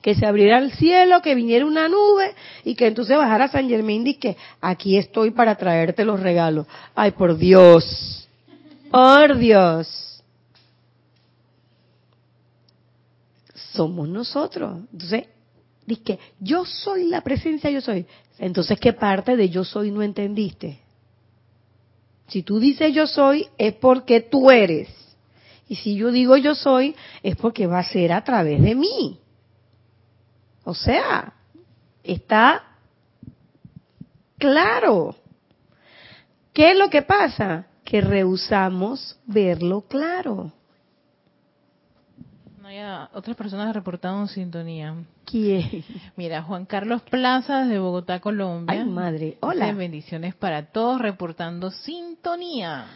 [0.07, 2.33] Que se abriera el cielo, que viniera una nube
[2.63, 6.69] y que entonces bajara San Germán y que aquí estoy para traerte los regalos.
[6.95, 8.29] Ay, por Dios.
[8.89, 10.23] Por Dios.
[13.73, 14.79] Somos nosotros.
[14.93, 15.25] Entonces,
[15.85, 18.07] di que yo soy la presencia, yo soy.
[18.39, 20.79] Entonces, ¿qué parte de yo soy no entendiste?
[22.29, 24.89] Si tú dices yo soy, es porque tú eres.
[25.69, 26.95] Y si yo digo yo soy,
[27.25, 29.19] es porque va a ser a través de mí.
[30.69, 31.33] O sea,
[32.03, 32.65] está
[34.37, 35.15] claro.
[36.53, 37.67] ¿Qué es lo que pasa?
[37.85, 40.53] Que rehusamos verlo claro.
[42.65, 44.97] Hay a- otras personas reportaron sintonía.
[45.25, 45.85] ¿Quién?
[46.17, 48.81] Mira, Juan Carlos Plaza de Bogotá, Colombia.
[48.81, 49.39] Ay, madre.
[49.43, 49.73] Hola.
[49.73, 52.87] bendiciones para todos reportando sintonía.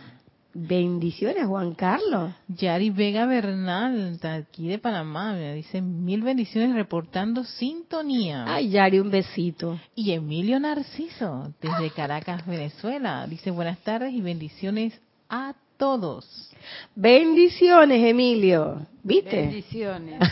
[0.52, 2.32] Bendiciones, Juan Carlos.
[2.48, 8.44] Yari Vega Bernal, de aquí de Panamá, me dice mil bendiciones reportando sintonía.
[8.48, 9.78] Ay, Yari, un besito.
[9.94, 16.50] Y Emilio Narciso, desde Caracas, Venezuela, dice buenas tardes y bendiciones a todos.
[16.96, 18.86] Bendiciones, Emilio.
[19.04, 19.36] ¿Viste?
[19.36, 20.20] Bendiciones.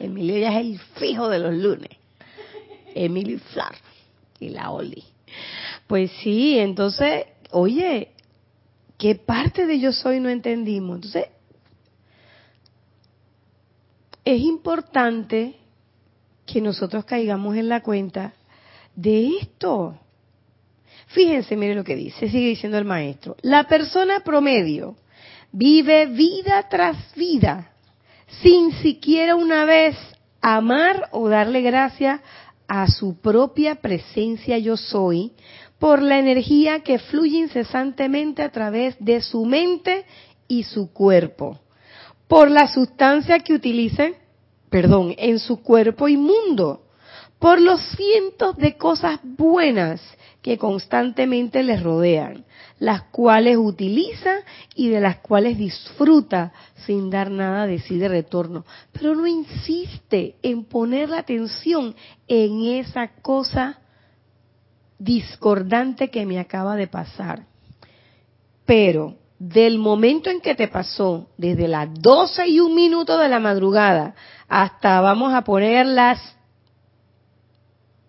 [0.00, 1.90] Emilio ya es el fijo de los lunes.
[2.94, 3.74] Emilio Flar.
[4.40, 5.04] Y la Oli.
[5.86, 8.12] Pues sí, entonces, oye,
[8.98, 10.96] ¿qué parte de yo soy no entendimos?
[10.96, 11.26] Entonces,
[14.24, 15.56] es importante
[16.46, 18.34] que nosotros caigamos en la cuenta
[18.94, 19.98] de esto.
[21.08, 23.36] Fíjense, mire lo que dice, sigue diciendo el maestro.
[23.42, 24.96] La persona promedio
[25.52, 27.72] vive vida tras vida
[28.42, 29.96] sin siquiera una vez
[30.40, 32.20] amar o darle gracias
[32.66, 35.32] a su propia presencia yo soy
[35.78, 40.04] por la energía que fluye incesantemente a través de su mente
[40.48, 41.60] y su cuerpo,
[42.26, 44.16] por la sustancia que utilicen,
[44.70, 46.82] perdón, en su cuerpo inmundo,
[47.38, 50.00] por los cientos de cosas buenas
[50.42, 52.44] que constantemente les rodean,
[52.78, 54.36] las cuales utiliza
[54.74, 56.52] y de las cuales disfruta
[56.86, 58.64] sin dar nada de sí de retorno.
[58.92, 61.94] Pero no insiste en poner la atención
[62.26, 63.78] en esa cosa
[64.98, 67.46] discordante que me acaba de pasar.
[68.64, 73.38] Pero del momento en que te pasó, desde las 12 y un minuto de la
[73.38, 74.14] madrugada
[74.48, 76.18] hasta vamos a poner las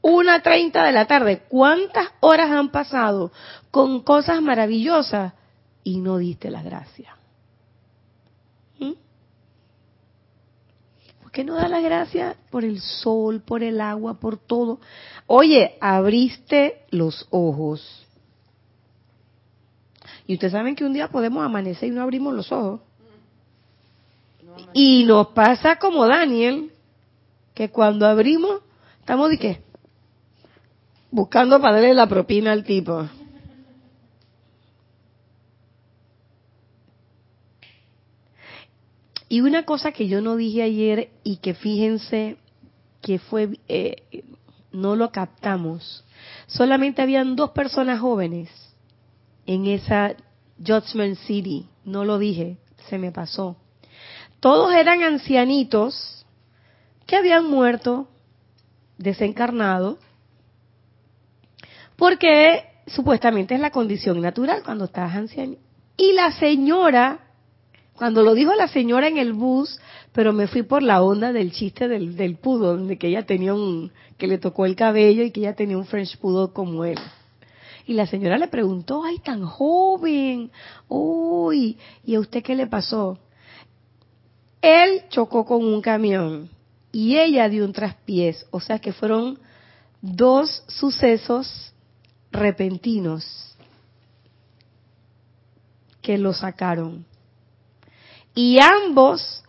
[0.02, 3.32] 1.30 de la tarde, ¿cuántas horas han pasado
[3.70, 5.34] con cosas maravillosas
[5.84, 7.14] y no diste las gracias?
[8.80, 8.94] ¿Mm?
[11.30, 14.80] ¿Por qué no das las gracias por el sol, por el agua, por todo?
[15.28, 18.08] Oye, abriste los ojos.
[20.26, 22.80] Y ustedes saben que un día podemos amanecer y no abrimos los ojos.
[24.74, 26.72] Y nos pasa como Daniel,
[27.54, 28.62] que cuando abrimos,
[29.00, 29.62] estamos de qué?
[31.12, 33.08] Buscando para darle la propina al tipo.
[39.30, 42.38] Y una cosa que yo no dije ayer y que fíjense
[43.02, 44.24] que fue, eh,
[44.72, 46.04] no lo captamos.
[46.48, 48.50] Solamente habían dos personas jóvenes
[49.46, 50.16] en esa
[50.58, 51.68] Judgment City.
[51.86, 52.58] No lo dije,
[52.90, 53.56] se me pasó.
[54.40, 56.26] Todos eran ancianitos
[57.06, 58.08] que habían muerto,
[58.98, 59.98] desencarnado,
[61.96, 65.56] porque supuestamente es la condición natural cuando estás anciano.
[65.98, 67.20] Y la señora,
[68.00, 69.78] cuando lo dijo la señora en el bus,
[70.14, 73.54] pero me fui por la onda del chiste del, del pudo, donde que ella tenía
[73.54, 76.98] un, que le tocó el cabello y que ella tenía un French pudo como él.
[77.86, 80.50] Y la señora le preguntó, ay, tan joven,
[80.88, 83.20] uy, ¿y a usted qué le pasó?
[84.62, 86.50] Él chocó con un camión
[86.94, 89.40] y ella dio un traspiés, o sea que fueron
[90.02, 91.74] dos sucesos
[92.32, 93.58] repentinos
[96.02, 97.09] que lo sacaron.
[98.42, 99.44] Y ambos,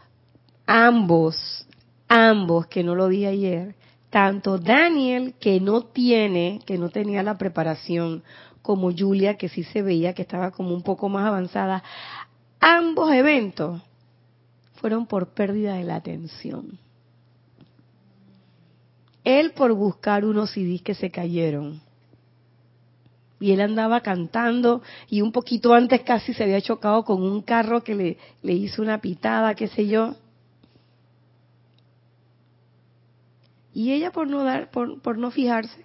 [0.67, 1.65] ambos,
[2.09, 3.77] ambos, que no lo di ayer,
[4.11, 8.25] tanto Daniel, que no tiene, que no tenía la preparación,
[8.63, 11.85] como Julia, que sí se veía que estaba como un poco más avanzada,
[12.59, 13.81] ambos eventos
[14.81, 16.77] fueron por pérdida de la atención.
[19.23, 21.81] Él por buscar unos CDs que se cayeron.
[23.41, 27.83] Y él andaba cantando y un poquito antes casi se había chocado con un carro
[27.83, 30.15] que le, le hizo una pitada, qué sé yo.
[33.73, 35.85] Y ella por no dar, por, por no fijarse.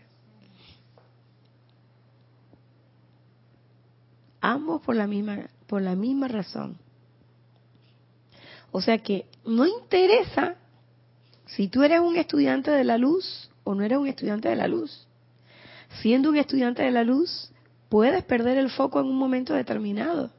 [4.42, 6.78] Ambos por la misma, por la misma razón.
[8.72, 10.56] O sea que no interesa
[11.46, 14.68] si tú eres un estudiante de la luz o no eres un estudiante de la
[14.68, 15.05] luz.
[16.02, 17.52] Siendo un estudiante de la luz,
[17.90, 20.32] puedes perder el foco en un momento determinado.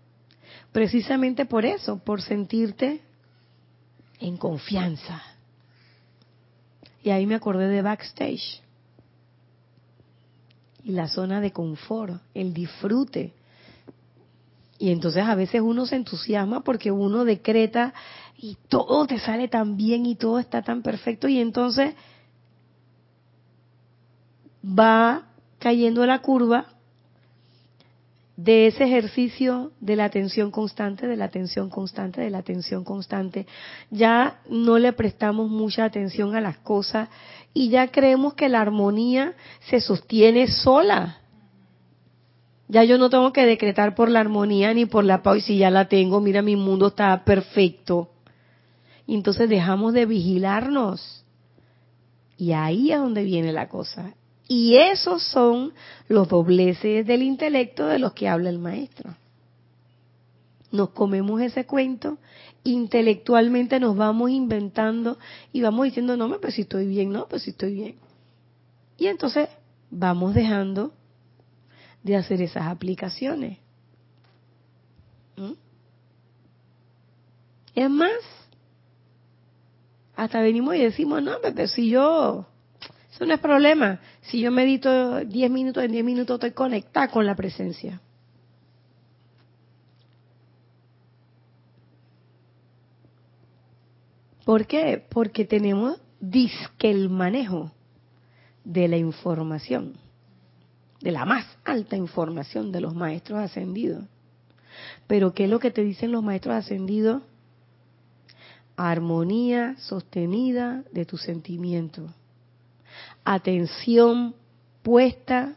[0.73, 3.01] Precisamente por eso, por sentirte
[4.21, 5.23] en confianza.
[7.03, 8.63] Y ahí me acordé de backstage.
[10.85, 13.33] Y la zona de confort, el disfrute.
[14.79, 17.95] Y entonces a veces uno se entusiasma porque uno decreta
[18.37, 21.95] y todo te sale tan bien y todo está tan perfecto y entonces
[24.63, 25.27] va
[25.59, 26.67] cayendo la curva
[28.37, 33.47] de ese ejercicio de la atención constante, de la atención constante, de la atención constante,
[33.91, 37.09] ya no le prestamos mucha atención a las cosas
[37.55, 39.35] y ya creemos que la armonía
[39.71, 41.21] se sostiene sola.
[42.69, 45.59] Ya yo no tengo que decretar por la armonía ni por la paz, y si
[45.59, 48.11] ya la tengo, mira, mi mundo está perfecto.
[49.07, 51.25] Y entonces dejamos de vigilarnos.
[52.37, 54.15] Y ahí es donde viene la cosa.
[54.49, 55.73] Y esos son
[56.09, 59.17] los dobleces del intelecto de los que habla el maestro.
[60.71, 62.19] Nos comemos ese cuento,
[62.63, 65.19] intelectualmente nos vamos inventando
[65.53, 67.97] y vamos diciendo, no, pues si estoy bien, no, pues si estoy bien.
[68.99, 69.49] Y entonces
[69.91, 70.93] vamos dejando
[72.03, 73.59] de hacer esas aplicaciones.
[75.37, 75.53] ¿Mm?
[77.75, 78.13] Es más,
[80.15, 82.47] hasta venimos y decimos, no, pero si yo
[83.17, 83.99] eso no es problema.
[84.21, 87.99] Si yo medito 10 minutos, en 10 minutos estoy conectada con la presencia.
[94.45, 95.03] ¿Por qué?
[95.09, 97.73] Porque tenemos disque el manejo
[98.65, 99.95] de la información,
[101.01, 104.05] de la más alta información de los maestros ascendidos.
[105.07, 107.23] Pero ¿qué es lo que te dicen los maestros ascendidos?
[108.77, 112.13] Armonía sostenida de tu sentimiento
[113.27, 114.37] atención
[114.83, 115.57] puesta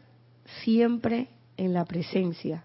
[0.64, 2.64] siempre en la presencia.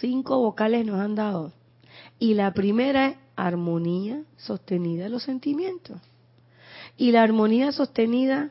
[0.00, 1.52] Cinco vocales nos han dado.
[2.20, 6.00] Y la primera es armonía sostenida de los sentimientos.
[6.96, 8.50] Y la armonía sostenida,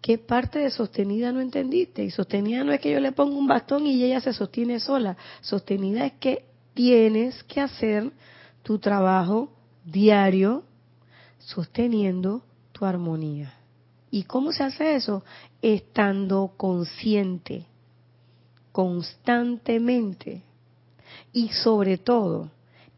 [0.00, 2.04] ¿qué parte de sostenida no entendiste?
[2.04, 5.18] Y sostenida no es que yo le ponga un bastón y ella se sostiene sola.
[5.42, 8.12] Sostenida es que tienes que hacer
[8.62, 9.52] tu trabajo
[9.84, 10.64] diario
[11.38, 12.42] sosteniendo
[12.74, 13.54] tu armonía.
[14.10, 15.24] ¿Y cómo se hace eso?
[15.62, 17.64] Estando consciente,
[18.72, 20.42] constantemente.
[21.32, 22.50] Y sobre todo,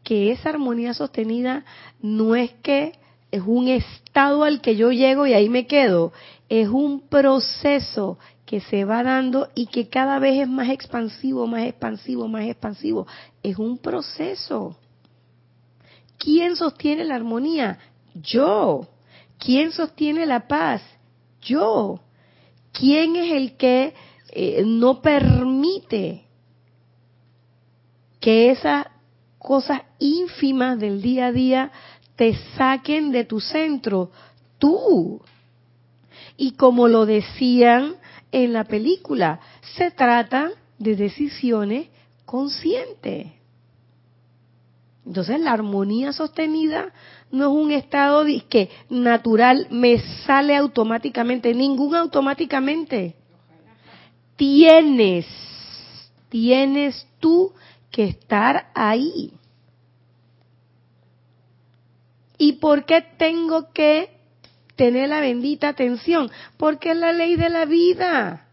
[0.03, 1.63] que esa armonía sostenida
[2.01, 2.93] no es que
[3.31, 6.11] es un estado al que yo llego y ahí me quedo,
[6.49, 11.65] es un proceso que se va dando y que cada vez es más expansivo, más
[11.65, 13.05] expansivo, más expansivo.
[13.43, 14.77] Es un proceso.
[16.17, 17.77] ¿Quién sostiene la armonía?
[18.15, 18.87] Yo.
[19.39, 20.81] ¿Quién sostiene la paz?
[21.41, 22.01] Yo.
[22.71, 23.93] ¿Quién es el que
[24.29, 26.25] eh, no permite
[28.19, 28.87] que esas
[29.37, 31.71] cosas ínfimas del día a día
[32.15, 34.11] te saquen de tu centro?
[34.57, 35.21] Tú.
[36.35, 37.95] Y como lo decían
[38.31, 39.39] en la película,
[39.75, 41.87] se trata de decisiones
[42.25, 43.31] conscientes.
[45.05, 46.91] Entonces la armonía sostenida
[47.31, 53.15] no es un estado que natural me sale automáticamente, ningún automáticamente.
[54.35, 55.25] Tienes,
[56.29, 57.53] tienes tú
[57.91, 59.33] que estar ahí.
[62.37, 64.09] ¿Y por qué tengo que
[64.75, 66.29] tener la bendita atención?
[66.57, 68.46] Porque es la ley de la vida.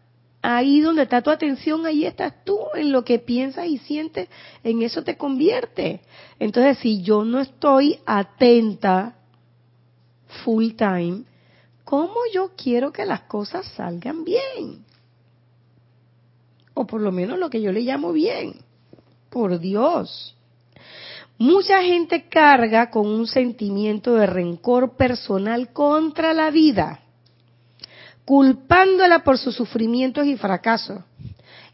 [0.47, 4.29] Ahí donde está tu atención, ahí estás tú, en lo que piensas y sientes,
[4.63, 6.01] en eso te convierte.
[6.37, 9.15] Entonces, si yo no estoy atenta
[10.43, 11.23] full time,
[11.83, 14.85] ¿cómo yo quiero que las cosas salgan bien?
[16.75, 18.53] O por lo menos lo que yo le llamo bien.
[19.31, 20.35] Por Dios.
[21.39, 27.04] Mucha gente carga con un sentimiento de rencor personal contra la vida
[28.25, 31.03] culpándola por sus sufrimientos y fracasos.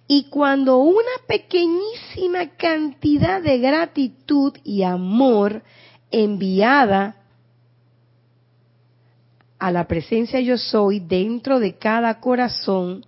[0.07, 5.63] Y cuando una pequeñísima cantidad de gratitud y amor
[6.11, 7.15] enviada
[9.57, 13.05] a la presencia yo soy dentro de cada corazón,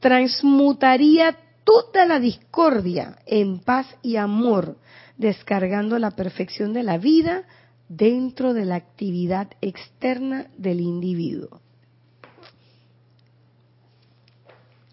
[0.00, 4.76] transmutaría toda la discordia en paz y amor,
[5.16, 7.44] descargando la perfección de la vida
[7.88, 11.60] dentro de la actividad externa del individuo.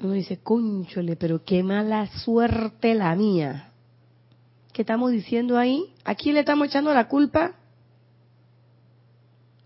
[0.01, 3.71] Uno dice, cónchole, pero qué mala suerte la mía.
[4.71, 5.93] ¿Qué estamos diciendo ahí?
[6.05, 7.53] ¿A quién le estamos echando la culpa?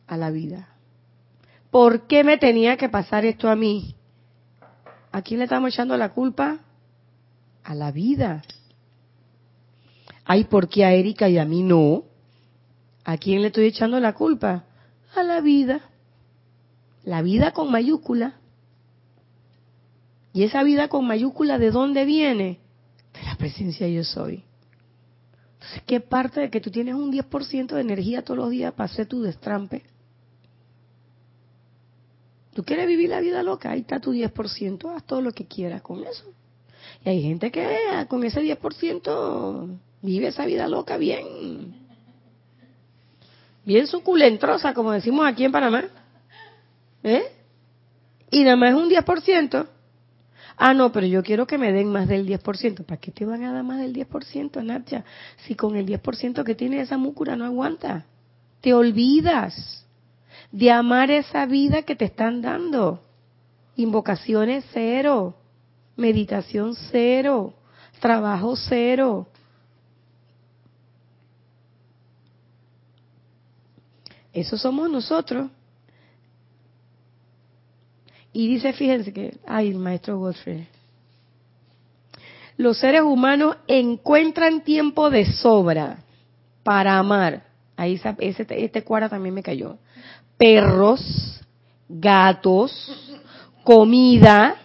[0.07, 0.69] A la vida.
[1.69, 3.95] ¿Por qué me tenía que pasar esto a mí?
[5.11, 6.59] ¿A quién le estamos echando la culpa?
[7.63, 8.41] A la vida.
[10.25, 12.05] Ay, ¿por qué a Erika y a mí no?
[13.03, 14.63] ¿A quién le estoy echando la culpa?
[15.15, 15.81] A la vida.
[17.03, 18.39] La vida con mayúscula.
[20.33, 22.59] Y esa vida con mayúscula, ¿de dónde viene?
[23.13, 24.43] De la presencia yo soy.
[25.53, 28.91] Entonces, ¿qué parte de que tú tienes un 10% de energía todos los días para
[28.91, 29.83] hacer tu destrampe?
[32.53, 33.71] ¿Tú quieres vivir la vida loca?
[33.71, 36.25] Ahí está tu 10%, haz todo lo que quieras con eso.
[37.05, 41.83] Y hay gente que ah, con ese 10% vive esa vida loca bien.
[43.65, 45.85] Bien suculentrosa, como decimos aquí en Panamá.
[47.03, 47.23] ¿Eh?
[48.31, 49.67] Y nada más un 10%.
[50.57, 52.83] Ah, no, pero yo quiero que me den más del 10%.
[52.85, 55.03] ¿Para qué te van a dar más del 10%, Nacha?
[55.45, 58.05] Si con el 10% que tiene esa múcura no aguanta.
[58.61, 59.85] Te olvidas
[60.51, 63.01] de amar esa vida que te están dando.
[63.75, 65.35] Invocaciones cero,
[65.95, 67.53] meditación cero,
[67.99, 69.27] trabajo cero.
[74.31, 75.49] Eso somos nosotros.
[78.33, 80.67] Y dice, fíjense que, ay, maestro Godfrey,
[82.57, 85.97] los seres humanos encuentran tiempo de sobra
[86.63, 87.43] para amar.
[87.77, 89.77] Ahí ese, este cuara también me cayó.
[90.37, 91.41] Perros,
[91.87, 92.71] gatos,
[93.63, 94.55] comida,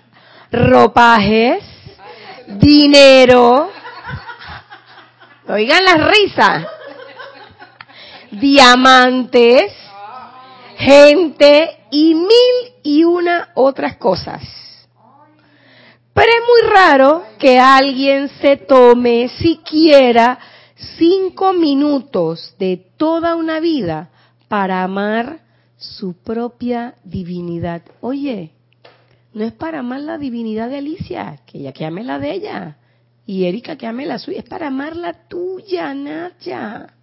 [0.50, 1.64] ropajes,
[2.46, 3.70] dinero.
[5.48, 6.66] Oigan las risas.
[8.30, 9.72] Diamantes,
[10.78, 14.42] gente y mil y una otras cosas.
[16.14, 20.38] Pero es muy raro que alguien se tome siquiera
[20.96, 24.10] cinco minutos de toda una vida
[24.48, 25.40] para amar
[25.76, 27.82] su propia divinidad.
[28.00, 28.52] Oye,
[29.32, 32.78] no es para amar la divinidad de Alicia, que ella que ame la de ella,
[33.26, 36.94] y Erika que ame la suya, es para amar la tuya, Nacha,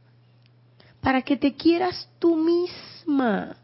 [1.01, 3.55] para que te quieras tú misma.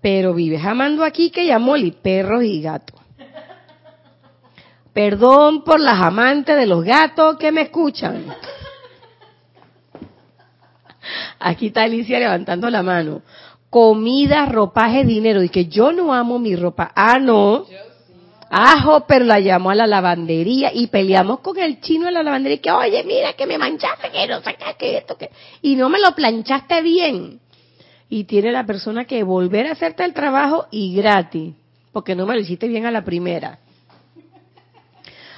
[0.00, 3.00] Pero vives amando aquí que ya Molly, perros y gatos.
[4.92, 8.24] Perdón por las amantes de los gatos que me escuchan.
[11.38, 13.22] Aquí está Alicia levantando la mano.
[13.70, 15.42] Comida, ropaje, dinero.
[15.42, 16.90] Y que yo no amo mi ropa.
[16.94, 17.66] Ah, no.
[18.50, 22.60] Ajo, pero la llamo a la lavandería y peleamos con el chino de la lavandería
[22.62, 24.40] que, oye, mira que me manchaste, que no
[24.78, 25.30] que esto, que...
[25.60, 27.40] Y no me lo planchaste bien
[28.08, 31.54] y tiene la persona que volver a hacerte el trabajo y gratis,
[31.92, 33.58] porque no me lo hiciste bien a la primera.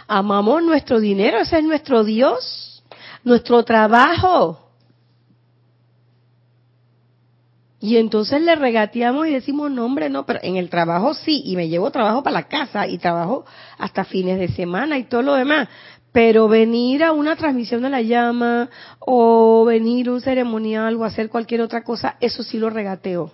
[0.07, 2.83] Amamos nuestro dinero, ese es nuestro Dios,
[3.25, 4.71] nuestro trabajo.
[7.83, 11.57] Y entonces le regateamos y decimos, no hombre, no, pero en el trabajo sí, y
[11.57, 13.47] me llevo trabajo para la casa y trabajo
[13.79, 15.67] hasta fines de semana y todo lo demás.
[16.13, 21.29] Pero venir a una transmisión de la llama o venir a un ceremonial o hacer
[21.29, 23.33] cualquier otra cosa, eso sí lo regateo.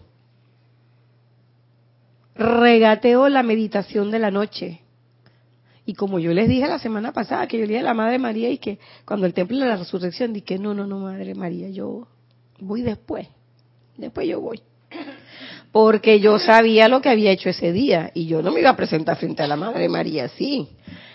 [2.35, 4.83] Regateo la meditación de la noche.
[5.87, 8.19] Y como yo les dije la semana pasada, que yo le dije a la Madre
[8.19, 11.71] María y que cuando el templo de la resurrección, dije, no, no, no, Madre María,
[11.71, 12.09] yo
[12.59, 13.29] voy después.
[13.97, 14.61] Después yo voy.
[15.73, 18.77] Porque yo sabía lo que había hecho ese día y yo no me iba a
[18.77, 20.69] presentar frente a la Madre María así.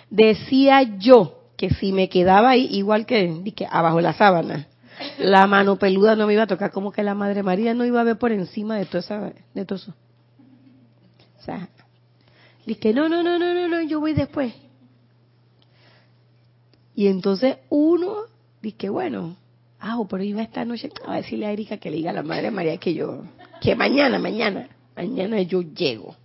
[0.09, 4.67] Decía yo que si me quedaba ahí, igual que, que abajo la sábana,
[5.19, 8.01] la mano peluda no me iba a tocar, como que la Madre María no iba
[8.01, 9.93] a ver por encima de todo, esa, de todo eso.
[11.39, 11.69] O sea,
[12.65, 14.55] dije, no, no, no, no, no, no, yo voy después.
[16.95, 18.23] Y entonces uno,
[18.59, 19.35] dije, bueno,
[19.79, 22.49] ah, pero iba esta noche a decirle a Erika que le diga a la Madre
[22.49, 23.21] María que yo,
[23.61, 26.15] que mañana, mañana, mañana yo llego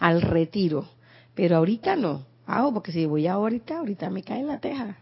[0.00, 0.88] al retiro,
[1.36, 2.31] pero ahorita no.
[2.46, 4.96] Ah, porque si voy ahorita, ahorita me cae la teja.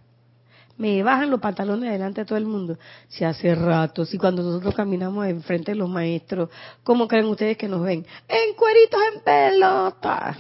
[0.77, 2.79] Me bajan los pantalones delante de todo el mundo.
[3.09, 6.49] Si hace rato, si cuando nosotros caminamos enfrente de los maestros,
[6.83, 8.07] ¿cómo creen ustedes que nos ven?
[8.29, 10.39] En cueritos en pelota.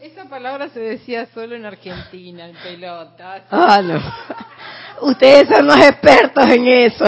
[0.00, 3.44] Esa palabra se decía solo en Argentina, en pelota.
[3.50, 4.43] Ah, no.
[5.00, 7.04] Ustedes son los expertos en eso.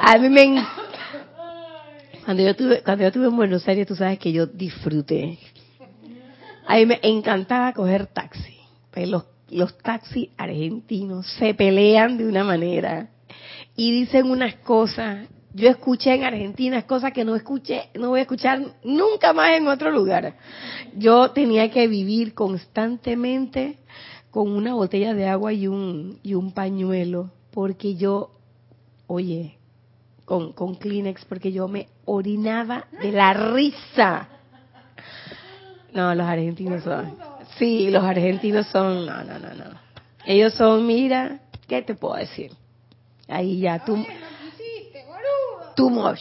[0.00, 0.64] A mí me
[2.24, 5.38] cuando yo tuve cuando yo estuve en Buenos Aires, tú sabes que yo disfruté.
[6.66, 8.56] A mí me encantaba coger taxi.
[8.94, 13.08] Los los taxis argentinos se pelean de una manera
[13.76, 18.22] y dicen unas cosas yo escuché en Argentina cosas que no escuché, no voy a
[18.22, 20.34] escuchar nunca más en otro lugar.
[20.94, 23.78] Yo tenía que vivir constantemente
[24.30, 28.32] con una botella de agua y un, y un pañuelo, porque yo,
[29.06, 29.56] oye,
[30.26, 34.28] con, con Kleenex, porque yo me orinaba de la risa.
[35.94, 37.16] No, los argentinos son,
[37.58, 39.64] sí, los argentinos son, no, no, no, no.
[40.26, 42.52] Ellos son, mira, ¿qué te puedo decir?
[43.26, 44.04] Ahí ya tú
[45.76, 46.20] too much.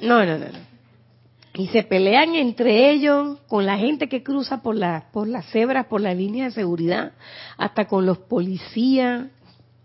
[0.00, 0.46] No, no, no,
[1.54, 5.86] y se pelean entre ellos con la gente que cruza por la por las cebras,
[5.86, 7.12] por la línea de seguridad,
[7.58, 9.26] hasta con los policías.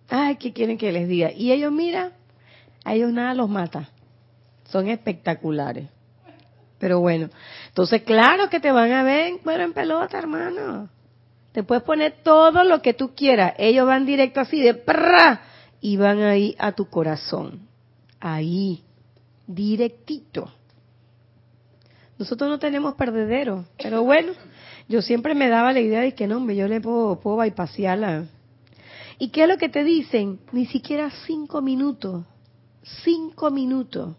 [0.09, 1.32] Ay, ¿qué quieren que les diga?
[1.34, 2.13] Y ellos, mira,
[2.86, 3.89] a ellos nada los mata.
[4.70, 5.89] Son espectaculares.
[6.80, 7.30] Pero bueno,
[7.68, 10.88] entonces claro que te van a ver, bueno, en pelota, hermano.
[11.51, 13.55] Te puedes poner todo lo que tú quieras.
[13.57, 15.41] Ellos van directo así de ¡prra!
[15.82, 17.68] y van ahí a tu corazón.
[18.20, 18.84] Ahí,
[19.48, 20.52] directito.
[22.20, 24.34] Nosotros no tenemos perdedero, pero bueno,
[24.88, 28.26] yo siempre me daba la idea de que no, yo le puedo, puedo bypassarla.
[29.20, 30.39] ¿Y qué es lo que te dicen?
[30.52, 32.26] Ni siquiera cinco minutos.
[33.04, 34.16] Cinco minutos.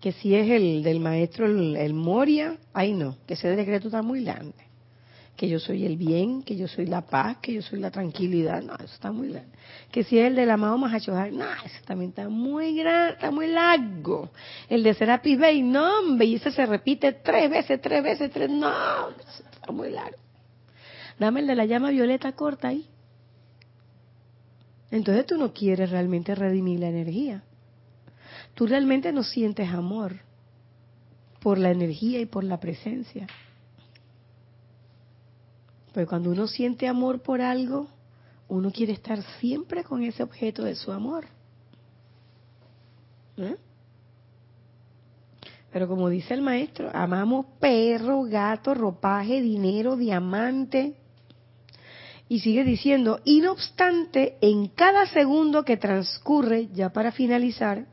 [0.00, 4.02] Que si es el del maestro, el, el Moria, ahí no, que ese decreto está
[4.02, 4.71] muy grande.
[5.36, 8.62] Que yo soy el bien, que yo soy la paz, que yo soy la tranquilidad,
[8.62, 9.50] no, eso está muy grande.
[9.90, 13.48] Que si es el del amado Mahachohan, no, ese también está muy grande, está muy
[13.48, 14.30] largo.
[14.68, 18.50] El de Serapis Bay, no, hombre, y ese se repite tres veces, tres veces, tres,
[18.50, 20.18] no, ese está muy largo.
[21.18, 22.86] Dame el de la llama violeta corta ahí.
[24.90, 27.42] Entonces tú no quieres realmente redimir la energía.
[28.54, 30.16] Tú realmente no sientes amor
[31.40, 33.26] por la energía y por la presencia.
[35.92, 37.88] Pero cuando uno siente amor por algo,
[38.48, 41.26] uno quiere estar siempre con ese objeto de su amor.
[43.36, 43.56] ¿Eh?
[45.72, 50.96] Pero como dice el maestro, amamos perro, gato, ropaje, dinero, diamante.
[52.28, 57.86] Y sigue diciendo, y no obstante, en cada segundo que transcurre, ya para finalizar,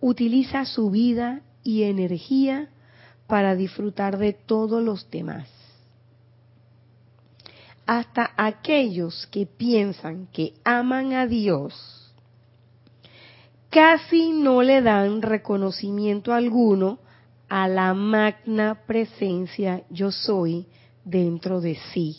[0.00, 2.70] utiliza su vida y energía
[3.26, 5.61] para disfrutar de todos los demás.
[7.86, 12.12] Hasta aquellos que piensan que aman a Dios,
[13.70, 16.98] casi no le dan reconocimiento alguno
[17.48, 20.66] a la magna presencia yo soy
[21.04, 22.18] dentro de sí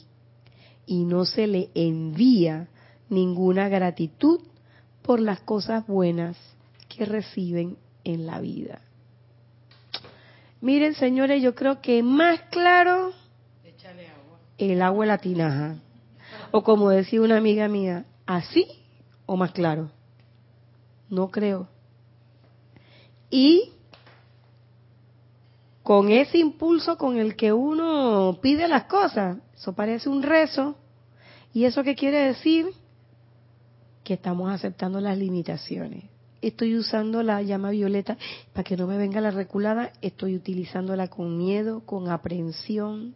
[0.85, 2.67] y no se le envía
[3.09, 4.41] ninguna gratitud
[5.01, 6.37] por las cosas buenas
[6.89, 8.81] que reciben en la vida.
[10.61, 13.11] Miren, señores, yo creo que más claro
[14.57, 15.75] el agua la tinaja.
[16.51, 18.67] O como decía una amiga mía, así
[19.25, 19.89] o más claro.
[21.09, 21.67] No creo.
[23.29, 23.71] Y
[25.83, 30.75] con ese impulso con el que uno pide las cosas, eso parece un rezo.
[31.53, 32.67] ¿Y eso qué quiere decir?
[34.03, 36.05] Que estamos aceptando las limitaciones.
[36.41, 38.17] Estoy usando la llama violeta
[38.53, 43.15] para que no me venga la reculada, estoy utilizándola con miedo, con aprehensión.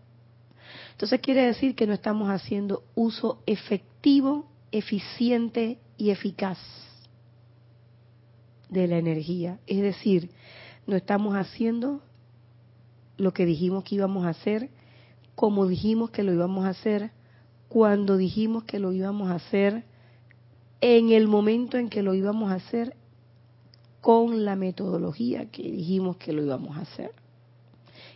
[0.97, 6.57] Entonces quiere decir que no estamos haciendo uso efectivo, eficiente y eficaz
[8.67, 9.59] de la energía.
[9.67, 10.31] Es decir,
[10.87, 12.01] no estamos haciendo
[13.17, 14.71] lo que dijimos que íbamos a hacer,
[15.35, 17.11] como dijimos que lo íbamos a hacer,
[17.69, 19.83] cuando dijimos que lo íbamos a hacer,
[20.81, 22.95] en el momento en que lo íbamos a hacer,
[24.01, 27.11] con la metodología que dijimos que lo íbamos a hacer.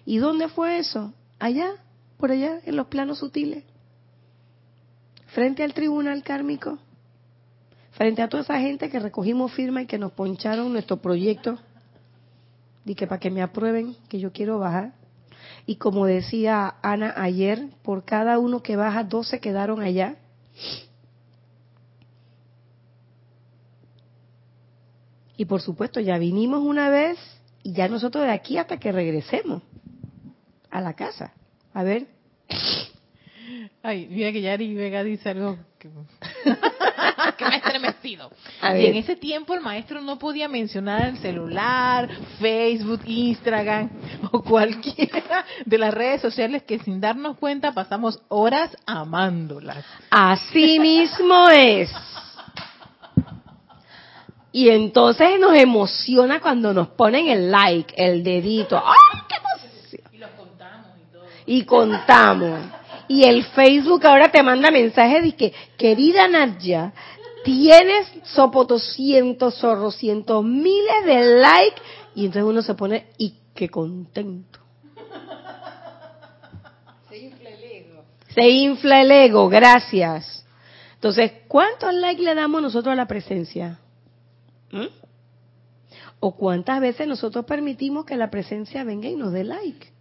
[0.04, 1.14] ¿Y dónde fue eso?
[1.38, 1.76] Allá,
[2.22, 3.64] por allá, en los planos sutiles,
[5.34, 6.78] frente al tribunal kármico,
[7.94, 11.58] frente a toda esa gente que recogimos firma y que nos poncharon nuestro proyecto,
[12.86, 14.94] y que para que me aprueben, que yo quiero bajar.
[15.66, 20.18] Y como decía Ana ayer, por cada uno que baja, dos se quedaron allá.
[25.38, 27.18] Y por supuesto, ya vinimos una vez
[27.64, 29.64] y ya nosotros de aquí hasta que regresemos
[30.70, 31.34] a la casa.
[31.74, 32.08] A ver.
[33.84, 35.90] Ay, mira que Yari Vega dice algo que,
[37.38, 38.32] que me ha estremecido.
[38.62, 42.10] Y en ese tiempo el maestro no podía mencionar el celular,
[42.40, 43.90] Facebook, Instagram
[44.32, 49.84] o cualquiera de las redes sociales que sin darnos cuenta pasamos horas amándolas.
[50.12, 51.90] Así mismo es.
[54.52, 58.78] Y entonces nos emociona cuando nos ponen el like, el dedito.
[58.78, 60.14] ¡Ay, qué emoción!
[60.14, 60.92] Y los contamos
[61.46, 62.60] y contamos.
[63.08, 66.94] Y el Facebook ahora te manda mensajes de que, querida Nadia,
[67.44, 71.82] tienes sopotoscientos, zorrocientos, miles de likes.
[72.16, 74.60] Y entonces uno se pone, y qué contento.
[77.10, 78.04] Se infla el ego.
[78.34, 80.46] Se infla el ego, gracias.
[80.94, 83.80] Entonces, ¿cuántos likes le damos nosotros a la presencia?
[84.72, 84.86] ¿Mm?
[86.20, 89.92] ¿O cuántas veces nosotros permitimos que la presencia venga y nos dé like?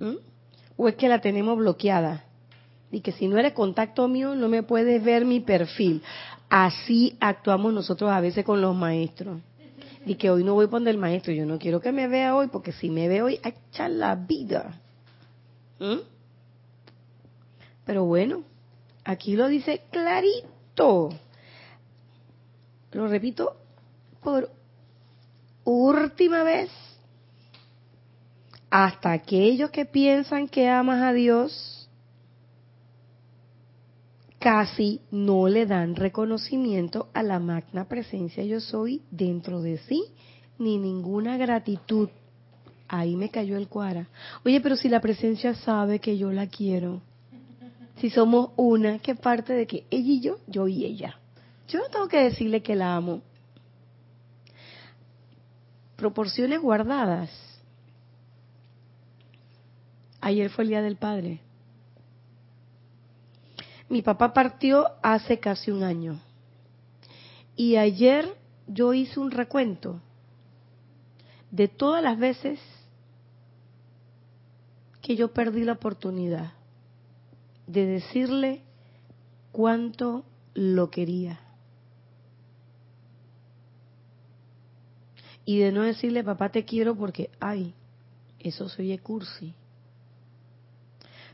[0.00, 0.16] ¿Mm?
[0.76, 2.24] ¿O es que la tenemos bloqueada?
[2.90, 6.02] Y que si no eres contacto mío, no me puedes ver mi perfil.
[6.48, 9.38] Así actuamos nosotros a veces con los maestros.
[10.04, 12.48] Y que hoy no voy por el maestro, yo no quiero que me vea hoy,
[12.48, 14.80] porque si me ve hoy, echa la vida.
[15.78, 16.00] ¿Mm?
[17.84, 18.42] Pero bueno,
[19.04, 21.10] aquí lo dice clarito.
[22.92, 23.56] Lo repito
[24.22, 24.50] por
[25.64, 26.70] última vez.
[28.70, 31.88] Hasta aquellos que piensan que amas a Dios
[34.38, 40.02] casi no le dan reconocimiento a la magna presencia yo soy dentro de sí,
[40.58, 42.08] ni ninguna gratitud.
[42.88, 44.08] Ahí me cayó el cuara.
[44.44, 47.02] Oye, pero si la presencia sabe que yo la quiero,
[47.96, 51.18] si somos una, ¿qué parte de que ella y yo, yo y ella?
[51.68, 53.20] Yo no tengo que decirle que la amo.
[55.96, 57.49] Proporciones guardadas.
[60.20, 61.40] Ayer fue el Día del Padre.
[63.88, 66.20] Mi papá partió hace casi un año.
[67.56, 70.00] Y ayer yo hice un recuento
[71.50, 72.60] de todas las veces
[75.02, 76.52] que yo perdí la oportunidad
[77.66, 78.62] de decirle
[79.50, 81.40] cuánto lo quería.
[85.44, 87.74] Y de no decirle, papá, te quiero porque, ay,
[88.38, 89.54] eso soy cursi.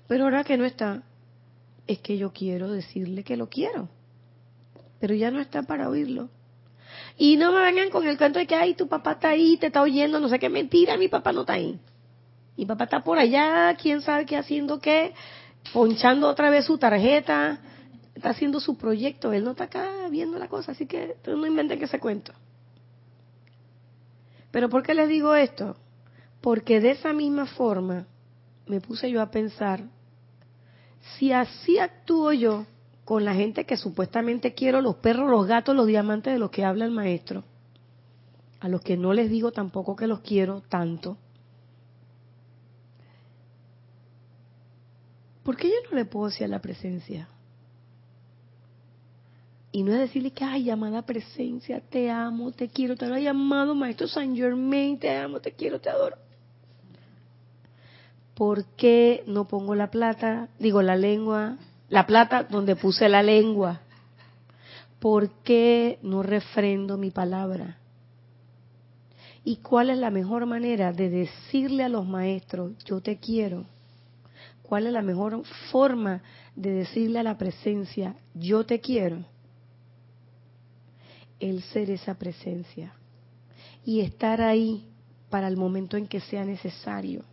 [0.09, 1.03] Pero ahora que no está,
[1.87, 3.89] es que yo quiero decirle que lo quiero.
[5.01, 6.29] Pero ya no está para oírlo.
[7.17, 9.69] Y no me vengan con el canto de que, ay, tu papá está ahí, te
[9.69, 11.79] está oyendo, no sé qué mentira, mi papá no está ahí.
[12.57, 15.13] Mi papá está por allá, quién sabe qué haciendo qué,
[15.73, 17.61] ponchando otra vez su tarjeta,
[18.15, 21.79] está haciendo su proyecto, él no está acá viendo la cosa, así que no inventen
[21.79, 22.33] que se cuento.
[24.51, 25.77] Pero ¿por qué les digo esto?
[26.41, 28.07] Porque de esa misma forma
[28.67, 29.85] me puse yo a pensar,
[31.15, 32.67] si así actúo yo
[33.05, 36.65] con la gente que supuestamente quiero, los perros, los gatos, los diamantes de los que
[36.65, 37.45] habla el maestro,
[38.61, 41.17] a los que no les digo tampoco que los quiero tanto,
[45.45, 47.29] ¿por qué yo no le puedo decir a la presencia?
[49.71, 53.23] Y no es decirle que, ay, llamada presencia, te amo, te quiero, te lo he
[53.23, 56.17] llamado Maestro Saint Germain, te amo, te quiero, te adoro.
[58.37, 61.57] ¿Por qué no pongo la plata, digo la lengua,
[61.89, 63.81] la plata donde puse la lengua?
[65.01, 67.79] ¿Por qué no refrendo mi palabra?
[69.43, 73.65] ¿Y cuál es la mejor manera de decirle a los maestros, yo te quiero?
[74.63, 76.21] ¿Cuál es la mejor forma
[76.55, 79.25] de decirle a la presencia, yo te quiero?
[81.41, 82.93] El ser esa presencia
[83.83, 84.87] y estar ahí
[85.31, 87.25] para el momento en que sea necesario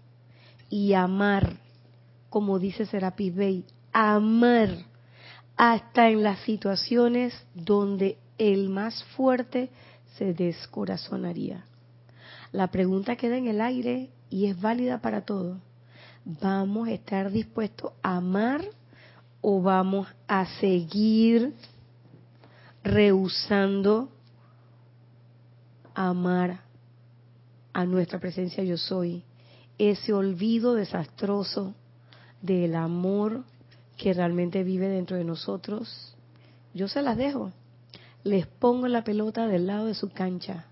[0.74, 1.57] y amar,
[2.32, 4.69] como dice Serapis Bey, amar
[5.55, 9.69] hasta en las situaciones donde el más fuerte
[10.17, 11.63] se descorazonaría.
[12.51, 15.59] La pregunta queda en el aire y es válida para todos
[16.26, 18.65] ¿Vamos a estar dispuestos a amar
[19.41, 21.53] o vamos a seguir
[22.84, 24.09] rehusando
[25.93, 26.61] amar
[27.74, 29.24] a nuestra presencia yo soy?
[29.78, 31.74] Ese olvido desastroso
[32.41, 33.43] del amor
[33.97, 36.15] que realmente vive dentro de nosotros,
[36.74, 37.51] yo se las dejo.
[38.24, 40.65] Les pongo la pelota del lado de su cancha.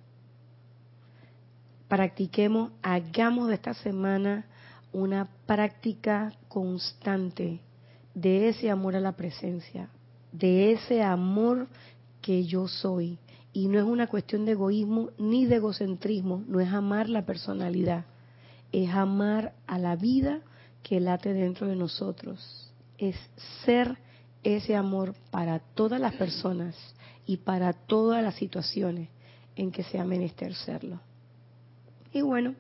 [1.88, 4.46] Practiquemos, hagamos de esta semana
[4.94, 7.60] una práctica constante
[8.14, 9.90] de ese amor a la presencia,
[10.32, 11.68] de ese amor
[12.22, 13.18] que yo soy.
[13.54, 18.06] Y no es una cuestión de egoísmo ni de egocentrismo, no es amar la personalidad,
[18.72, 20.42] es amar a la vida
[20.84, 23.16] que late dentro de nosotros, es
[23.66, 23.98] ser
[24.44, 26.76] ese amor para todas las personas
[27.26, 29.10] y para todas las situaciones
[29.56, 31.00] en que sea menester serlo.
[32.14, 32.56] Y bueno,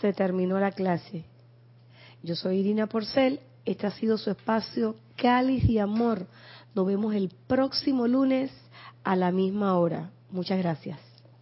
[0.00, 1.24] se terminó la clase.
[2.22, 6.26] Yo soy Irina Porcel, este ha sido su espacio Cáliz y Amor.
[6.74, 8.50] Nos vemos el próximo lunes
[9.04, 10.10] a la misma hora.
[10.30, 11.11] Muchas gracias.